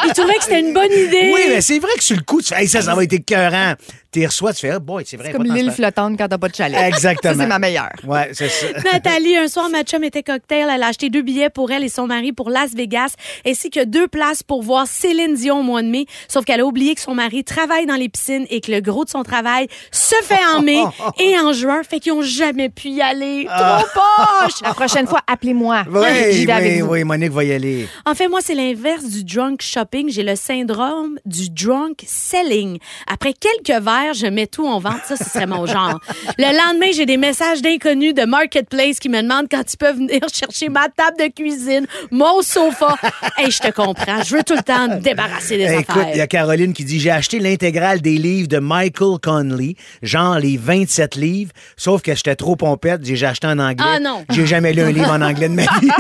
[0.05, 1.31] Il trouvait que c'était une bonne idée.
[1.35, 3.14] Oui, mais c'est vrai que sur le coup, tu fais, Hey, ça, ça va être
[3.14, 3.72] écœurant.
[4.12, 5.33] Tu reçois, tu fais, oh boy, c'est vrai.
[5.33, 6.79] Comme pas l'île flottante quand t'as pas de chalet.
[6.87, 7.35] Exactement.
[7.35, 7.91] Ça, c'est ma meilleure.
[8.07, 8.66] Ouais, c'est ça.
[8.93, 10.68] Nathalie, un soir, ma chum était cocktail.
[10.72, 13.14] Elle a acheté deux billets pour elle et son mari pour Las Vegas,
[13.45, 16.07] ainsi que deux places pour voir Céline Dion au mois de mai.
[16.29, 19.05] Sauf qu'elle a oublié que son mari travaille dans les piscines et que le gros
[19.05, 20.81] de son travail se fait en mai
[21.18, 21.81] et en juin.
[21.83, 23.47] Fait qu'ils ont jamais pu y aller.
[23.47, 24.61] Trop poche!
[24.62, 25.85] La prochaine fois, appelez-moi.
[25.91, 26.93] Oui, J'y vais avec oui, vous.
[26.93, 27.88] oui, Monique va y aller.
[28.06, 30.10] En fait, moi, c'est l'inverse du drunk shopping.
[30.10, 32.78] J'ai le syndrome du drunk selling.
[33.06, 35.00] Après quelques verres, je mets tout en vente.
[35.06, 36.00] Ça, ce serait mon genre.
[36.38, 40.20] Le lendemain, j'ai des messages d'inconnus de Marketplace qui me demandent quand ils peuvent venir
[40.32, 42.96] chercher ma table de cuisine, mon sofa.
[43.36, 44.22] Hey, je te comprends.
[44.22, 47.00] Je veux tout le temps me débarrasser des Écoute, il y a Caroline qui dit
[47.00, 52.36] J'ai acheté l'intégrale des livres de Michael Conley, genre les 27 livres, sauf que j'étais
[52.36, 53.84] trop pompette, j'ai j'ai acheté en anglais.
[53.84, 54.24] Ah, non.
[54.30, 55.90] J'ai jamais lu un livre en anglais de ma vie.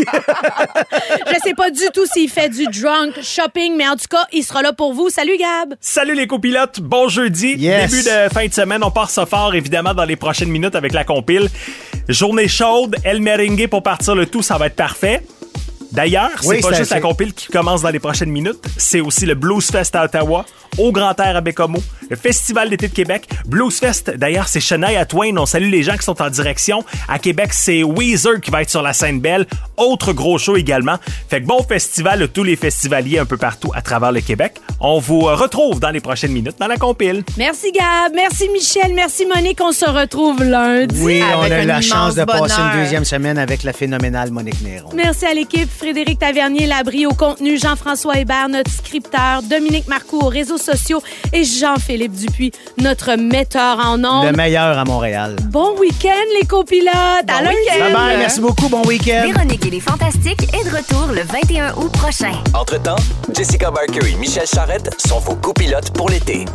[1.26, 4.42] Je sais pas du tout s'il fait du drunk shopping, mais en tout cas, il
[4.42, 5.10] sera là pour vous.
[5.10, 5.74] Salut, Gab!
[5.80, 7.54] Salut les copilotes, bon jeudi.
[7.56, 7.90] Yes.
[7.90, 10.92] Début de fin de semaine, on part ça fort évidemment dans les prochaines minutes avec
[10.92, 11.48] la compile.
[12.08, 15.22] Journée chaude, El Merengue pour partir le tout, ça va être parfait.
[15.94, 19.26] D'ailleurs, c'est Oui, pas juste la compile qui commence dans les prochaines minutes, c'est aussi
[19.26, 20.44] le Blues Fest à Ottawa,
[20.76, 21.78] au Grand Air à Bécomo,
[22.10, 23.28] le Festival d'été de Québec.
[23.46, 25.36] Blues Fest, d'ailleurs, c'est Shania Twain.
[25.36, 26.84] On salue les gens qui sont en direction.
[27.08, 29.46] À Québec, c'est Weezer qui va être sur la scène belle.
[29.76, 30.96] Autre gros show également.
[31.28, 34.54] Fait que bon festival de tous les festivaliers un peu partout à travers le Québec.
[34.80, 37.22] On vous retrouve dans les prochaines minutes dans la compile.
[37.38, 38.12] Merci, Gab.
[38.14, 38.94] Merci, Michel.
[38.94, 39.60] Merci, Monique.
[39.60, 41.00] On se retrouve lundi.
[41.00, 44.60] Oui, on a eu la chance de passer une deuxième semaine avec la phénoménale Monique
[44.62, 44.90] Néron.
[44.92, 45.70] Merci à l'équipe.
[45.84, 51.02] Frédéric Tavernier, Labri au contenu, Jean-François Hébert, notre scripteur, Dominique Marcoux aux réseaux sociaux
[51.34, 54.34] et Jean-Philippe Dupuis, notre metteur en Le ondes.
[54.34, 55.36] meilleur à Montréal.
[55.50, 56.08] Bon week-end,
[56.40, 56.94] les copilotes.
[57.28, 57.56] à lundi.
[57.78, 59.24] Bye bye, merci beaucoup, bon week-end.
[59.26, 62.32] Véronique et les Fantastiques est de retour le 21 août prochain.
[62.54, 62.96] Entre-temps,
[63.36, 66.46] Jessica Barker et Michel Charrette sont vos copilotes pour l'été.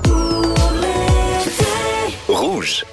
[2.28, 2.84] Rouge.